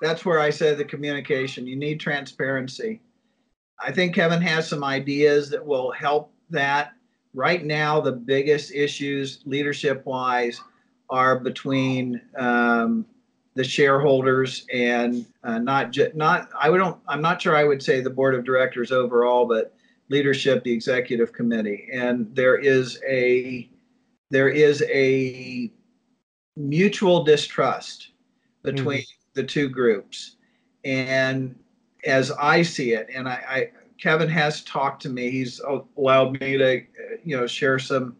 [0.00, 3.00] That's where i say the communication you need transparency.
[3.80, 6.92] I think kevin has some ideas that will help that.
[7.34, 10.60] Right now the biggest issues leadership wise
[11.10, 13.04] are between um,
[13.54, 18.00] the shareholders and uh, not just not I don't I'm not sure I would say
[18.00, 19.74] the board of directors overall, but
[20.08, 23.68] leadership, the executive committee, and there is a
[24.30, 25.70] there is a
[26.56, 28.10] mutual distrust
[28.62, 29.30] between mm-hmm.
[29.34, 30.36] the two groups,
[30.84, 31.54] and
[32.04, 33.70] as I see it, and I, I
[34.00, 35.30] Kevin has talked to me.
[35.30, 35.60] He's
[35.96, 36.82] allowed me to,
[37.24, 38.16] you know, share some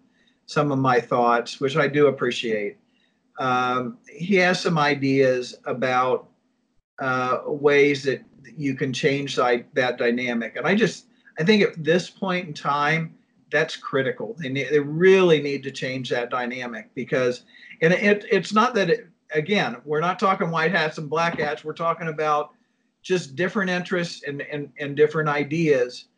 [0.46, 2.76] some of my thoughts, which I do appreciate.
[3.38, 6.28] Um, he has some ideas about
[7.00, 8.22] uh, ways that
[8.56, 11.06] you can change that, that dynamic, and I just
[11.38, 13.14] I think at this point in time,
[13.56, 14.36] that's critical.
[14.38, 17.44] They, need, they really need to change that dynamic because,
[17.80, 21.64] and it, it's not that, it, again, we're not talking white hats and black hats.
[21.64, 22.50] We're talking about
[23.02, 26.08] just different interests and, and, and different ideas.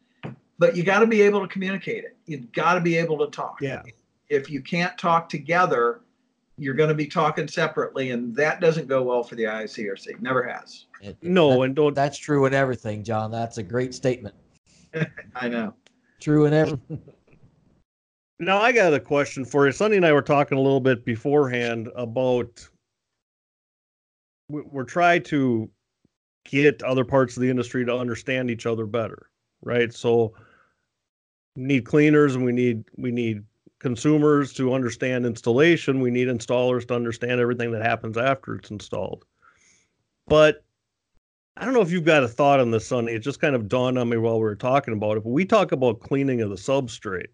[0.58, 2.16] But you got to be able to communicate it.
[2.26, 3.60] You've got to be able to talk.
[3.60, 3.82] Yeah.
[4.28, 6.00] If you can't talk together,
[6.56, 10.20] you're going to be talking separately, and that doesn't go well for the IICRC.
[10.20, 10.86] Never has.
[11.00, 13.30] It- No, that- and don't that's true in everything, John.
[13.30, 14.34] That's a great statement.
[15.36, 15.74] I know.
[16.20, 16.80] True in every.
[18.40, 19.72] Now I got a question for you.
[19.72, 22.68] Sonny and I were talking a little bit beforehand about
[24.48, 25.70] we- we're trying to
[26.44, 29.28] get other parts of the industry to understand each other better,
[29.62, 29.92] right?
[29.92, 30.34] So
[31.56, 33.44] we need cleaners and we need we need
[33.80, 36.00] consumers to understand installation.
[36.00, 39.24] We need installers to understand everything that happens after it's installed.
[40.26, 40.64] But
[41.56, 43.12] I don't know if you've got a thought on this, Sonny.
[43.12, 45.24] It just kind of dawned on me while we were talking about it.
[45.24, 47.28] But we talk about cleaning of the substrate.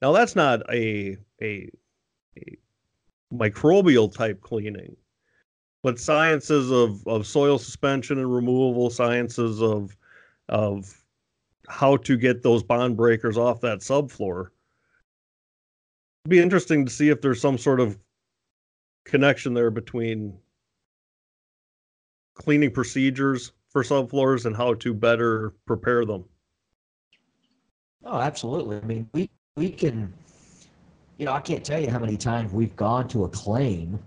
[0.00, 1.70] Now that's not a a,
[2.36, 2.58] a
[3.32, 4.96] microbial type cleaning,
[5.82, 9.96] but sciences of, of soil suspension and removal, sciences of
[10.48, 11.02] of
[11.68, 14.48] how to get those bond breakers off that subfloor.
[16.24, 17.98] It'd be interesting to see if there's some sort of
[19.04, 20.38] connection there between
[22.34, 26.24] cleaning procedures for subfloors and how to better prepare them.
[28.04, 28.78] Oh, absolutely.
[28.78, 29.28] I mean, we
[29.58, 30.12] we can,
[31.18, 33.98] you know, I can't tell you how many times we've gone to a claim,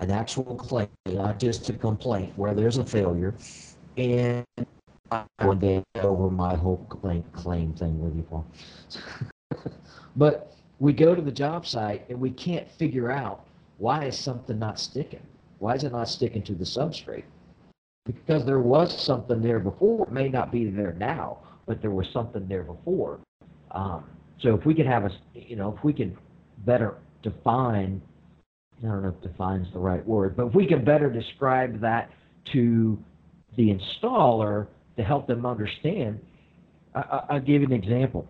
[0.00, 3.32] an actual claim, not just a complaint where there's a failure,
[3.96, 4.44] and
[5.38, 8.44] one day over my whole claim claim thing with you, Paul.
[10.16, 13.46] but we go to the job site and we can't figure out
[13.78, 15.22] why is something not sticking?
[15.60, 17.24] Why is it not sticking to the substrate?
[18.04, 20.06] Because there was something there before.
[20.06, 23.20] It may not be there now, but there was something there before.
[23.70, 24.04] Um,
[24.40, 26.16] so if we could have a, you know, if we could
[26.58, 28.00] better define,
[28.82, 32.10] I don't know if define's the right word, but if we can better describe that
[32.52, 32.98] to
[33.56, 34.66] the installer
[34.96, 36.20] to help them understand,
[36.94, 38.26] I, I'll give you an example.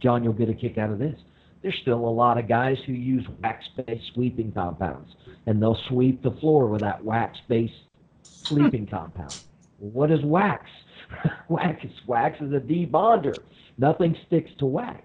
[0.00, 1.18] John, you'll get a kick out of this.
[1.62, 5.14] There's still a lot of guys who use wax-based sweeping compounds,
[5.46, 7.72] and they'll sweep the floor with that wax-based
[8.22, 9.40] sleeping compound.
[9.78, 10.66] What is wax?
[11.48, 13.36] wax, is wax is a debonder.
[13.78, 15.02] Nothing sticks to wax.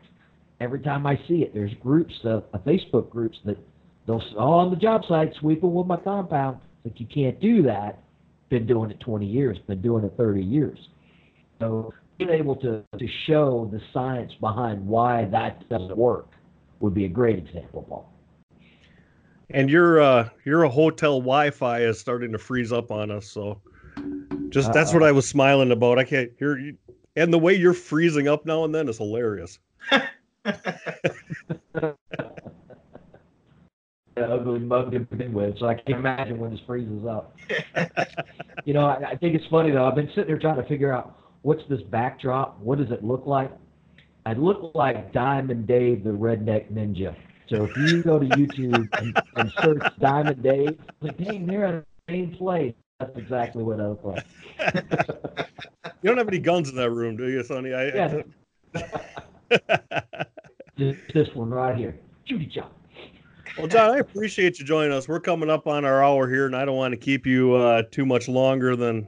[0.59, 3.57] Every time I see it, there's groups, uh, uh, Facebook groups that
[4.07, 6.57] they'll s- oh, on the job site sweeping with my compound.
[6.83, 7.99] Like you can't do that.
[8.49, 9.57] Been doing it 20 years.
[9.67, 10.79] Been doing it 30 years.
[11.59, 16.29] So being able to to show the science behind why that doesn't work
[16.79, 18.11] would be a great example, Paul.
[19.49, 23.61] And your uh your hotel Wi-Fi is starting to freeze up on us, so
[24.49, 25.09] just that's what Uh-oh.
[25.09, 25.99] I was smiling about.
[25.99, 26.77] I can't hear you,
[27.15, 29.59] and the way you're freezing up now and then is hilarious.
[34.17, 37.35] ugly mug to begin with, so I can't imagine when this freezes up.
[38.65, 39.85] you know, I, I think it's funny though.
[39.85, 42.59] I've been sitting there trying to figure out what's this backdrop.
[42.59, 43.51] What does it look like?
[44.25, 47.15] I look like Diamond Dave, the redneck ninja.
[47.49, 51.85] So if you go to YouTube and, and search Diamond Dave, like, dang, they're at
[52.07, 52.73] the same place.
[52.99, 54.25] That's exactly what I look like.
[56.03, 57.73] You don't have any guns in that room, do you, Sonny?
[57.73, 58.21] I, Yeah.
[60.77, 61.99] This one right here.
[62.25, 62.69] Judy John.
[63.57, 65.07] well, John, I appreciate you joining us.
[65.07, 67.83] We're coming up on our hour here, and I don't want to keep you uh,
[67.89, 69.07] too much longer than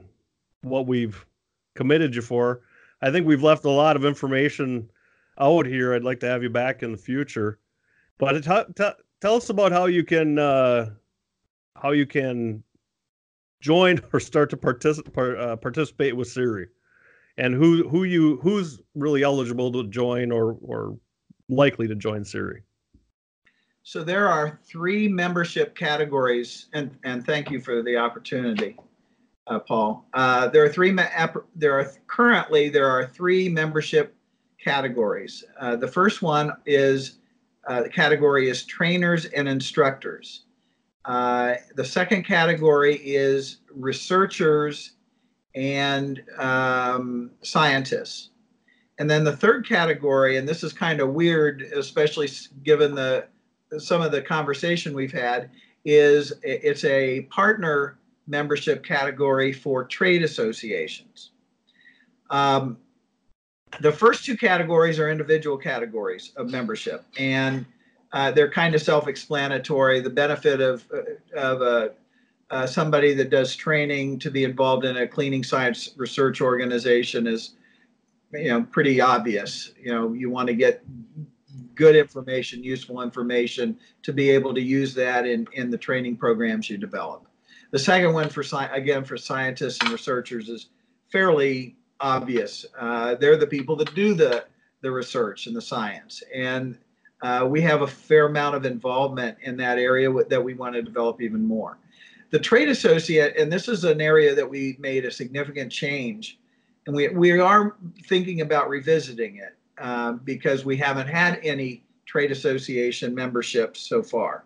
[0.62, 1.24] what we've
[1.76, 2.62] committed you for.
[3.02, 4.90] I think we've left a lot of information
[5.38, 5.94] out here.
[5.94, 7.60] I'd like to have you back in the future.
[8.18, 10.90] But t- t- tell us about how you can uh,
[11.76, 12.64] how you can
[13.60, 16.66] join or start to participate uh, participate with CIRI,
[17.38, 20.98] and who who you who's really eligible to join or or
[21.50, 22.62] likely to join CIRI.
[23.82, 28.76] So there are three membership categories, and, and thank you for the opportunity,
[29.46, 30.06] uh, Paul.
[30.14, 30.96] Uh, there are three,
[31.56, 34.14] there are currently, there are three membership
[34.62, 35.44] categories.
[35.58, 37.18] Uh, the first one is,
[37.66, 40.44] uh, the category is trainers and instructors.
[41.06, 44.92] Uh, the second category is researchers
[45.54, 48.30] and um, scientists.
[49.00, 52.28] And then the third category, and this is kind of weird, especially
[52.62, 53.26] given the
[53.78, 55.48] some of the conversation we've had,
[55.86, 61.30] is it's a partner membership category for trade associations.
[62.28, 62.76] Um,
[63.80, 67.64] the first two categories are individual categories of membership, and
[68.12, 70.00] uh, they're kind of self-explanatory.
[70.00, 70.84] The benefit of
[71.34, 71.92] of a
[72.50, 77.52] uh, somebody that does training to be involved in a cleaning science research organization is,
[78.32, 79.72] you know, pretty obvious.
[79.80, 80.84] You know, you want to get
[81.74, 86.70] good information, useful information to be able to use that in in the training programs
[86.70, 87.26] you develop.
[87.70, 90.66] The second one for sci- again for scientists and researchers is
[91.10, 92.66] fairly obvious.
[92.78, 94.44] Uh, they're the people that do the
[94.82, 96.78] the research and the science, and
[97.22, 100.82] uh, we have a fair amount of involvement in that area that we want to
[100.82, 101.76] develop even more.
[102.30, 106.38] The trade associate, and this is an area that we made a significant change,
[106.90, 107.76] and we we are
[108.06, 114.44] thinking about revisiting it uh, because we haven't had any trade association memberships so far,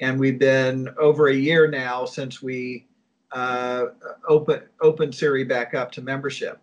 [0.00, 2.86] and we've been over a year now since we
[3.32, 3.86] uh,
[4.28, 6.60] open open CIRI back up to membership.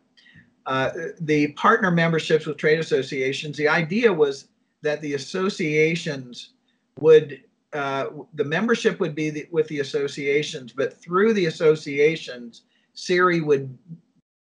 [0.68, 4.50] Uh, the partner memberships with trade associations, the idea was
[4.84, 6.52] that the associations
[7.00, 7.42] would
[7.74, 8.06] uh,
[8.36, 12.62] the membership would be the, with the associations, but through the associations,
[12.94, 13.76] CIRI would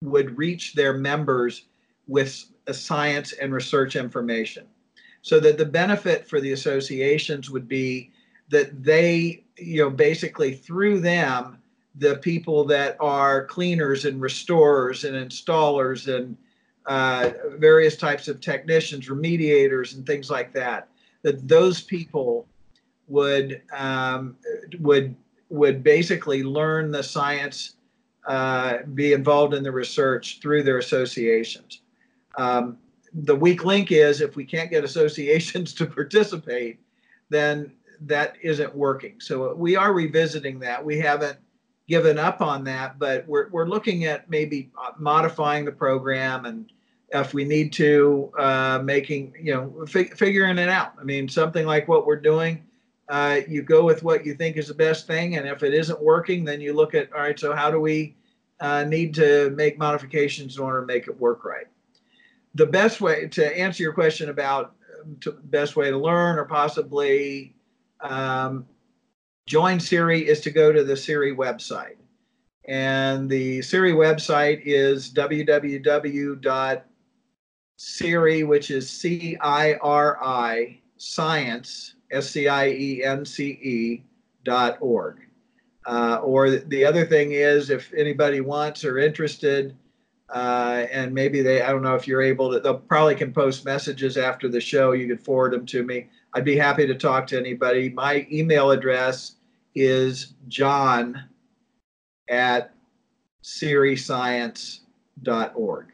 [0.04, 1.64] would reach their members
[2.08, 4.66] with science and research information.
[5.22, 8.12] So that the benefit for the associations would be
[8.50, 11.58] that they, you know, basically through them,
[11.95, 16.38] the people that are cleaners and restorers and installers and
[16.86, 20.88] uh, various types of technicians, remediators, and things like that,
[21.24, 22.48] that those people
[23.08, 24.38] would um,
[24.80, 25.16] would
[25.50, 27.76] would basically learn the science,
[28.28, 31.82] uh, be involved in the research through their associations.
[32.38, 32.78] Um,
[33.13, 36.80] the weak link is if we can't get associations to participate,
[37.30, 37.71] then
[38.01, 39.19] that isn't working.
[39.19, 40.84] So we are revisiting that.
[40.84, 41.38] We haven't
[41.88, 44.69] given up on that, but we're, we're looking at maybe
[44.99, 46.71] modifying the program and
[47.13, 50.91] if we need to, uh, making, you know, figuring it out.
[50.99, 52.65] I mean, something like what we're doing,
[53.07, 55.38] uh, you go with what you think is the best thing.
[55.38, 58.16] And if it isn't working, then you look at, all right, so how do we
[58.60, 61.68] uh, need to make modifications in order to make it work right?
[62.55, 66.45] The best way to answer your question about um, to, best way to learn or
[66.45, 67.53] possibly
[68.01, 68.66] um,
[69.45, 71.97] join CIRI is to go to the CIRI website.
[72.68, 76.82] And the CIRI website is www.ciri,
[78.47, 84.03] which is C I R I, science, S C I E N C E
[84.43, 85.26] dot org.
[85.88, 89.73] Uh, or the other thing is, if anybody wants or interested,
[90.29, 93.63] uh, and maybe they, I don't know if you're able to, they'll probably can post
[93.63, 94.91] messages after the show.
[94.91, 96.09] You could forward them to me.
[96.33, 97.88] I'd be happy to talk to anybody.
[97.89, 99.35] My email address
[99.75, 101.23] is john
[102.29, 102.73] at
[103.41, 105.85] ciriscience.org.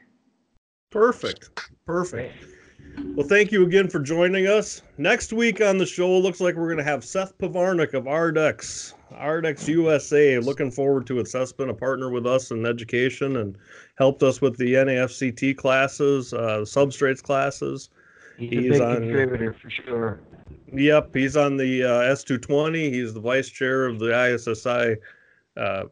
[0.90, 1.70] Perfect.
[1.86, 2.34] Perfect.
[3.16, 4.82] Well, thank you again for joining us.
[4.98, 8.94] Next week on the show, looks like we're going to have Seth Pavarnik of Ardex,
[9.14, 10.40] Ardex USA.
[10.40, 11.28] Looking forward to it.
[11.28, 13.58] Seth's been a partner with us in education and
[13.98, 17.90] helped us with the NAFCT classes, uh, substrates classes.
[18.38, 20.20] He's, he's a big on, contributor for sure.
[20.74, 22.92] Yep, he's on the uh, S220.
[22.92, 24.98] He's the vice chair of the ISSI
[25.58, 25.84] uh,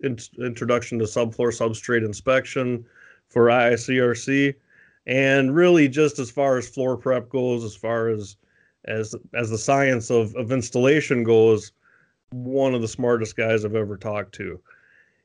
[0.00, 2.84] in, Introduction to Subfloor Substrate Inspection
[3.28, 4.54] for IICRC.
[5.06, 8.36] And really, just as far as floor prep goes, as far as
[8.86, 11.72] as as the science of, of installation goes,
[12.30, 14.60] one of the smartest guys I've ever talked to.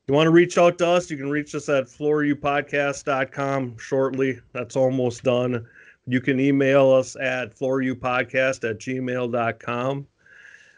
[0.07, 4.39] You want to reach out to us, you can reach us at floorupodcast.com shortly.
[4.53, 5.65] That's almost done.
[6.07, 10.07] You can email us at floorupodcast at gmail.com.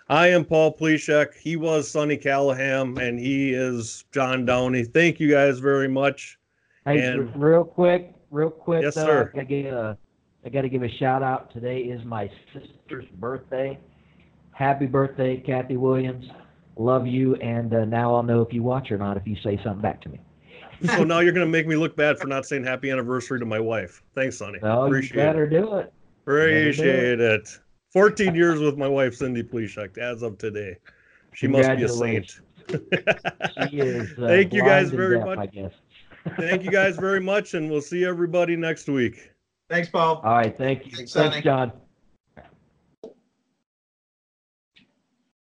[0.10, 1.34] I am Paul Pleshek.
[1.36, 4.84] He was Sonny Callahan, and he is John Downey.
[4.84, 6.38] Thank you guys very much.
[6.86, 8.84] Hey, and, real quick, real quick.
[8.84, 9.32] Yes, sir.
[9.34, 9.98] I got a,
[10.46, 11.54] I got to give a shout out.
[11.54, 13.80] Today is my sister's birthday.
[14.54, 16.26] Happy birthday, Kathy Williams.
[16.76, 19.60] Love you, and uh, now I'll know if you watch or not if you say
[19.64, 20.20] something back to me
[20.86, 23.46] so now you're going to make me look bad for not saying happy anniversary to
[23.46, 24.04] my wife.
[24.16, 24.60] Thanks, Sonny.
[24.62, 25.50] No, Appreciate you better it.
[25.50, 25.94] do it.
[26.24, 27.42] Appreciate do it.
[27.42, 27.60] it.
[27.92, 30.78] 14 years with my wife, Cindy Pleshek, as of today.
[31.34, 32.40] She must be a saint.
[33.70, 34.12] she is.
[34.18, 35.40] Uh, Thank you guys very deaf, much.
[35.40, 35.72] I guess.
[36.38, 39.32] Thank you guys very much, and we'll see everybody next week.
[39.70, 40.22] Thanks, Paul.
[40.24, 40.58] All right.
[40.58, 40.92] Thank you.
[40.92, 41.72] Thanks, Thanks John.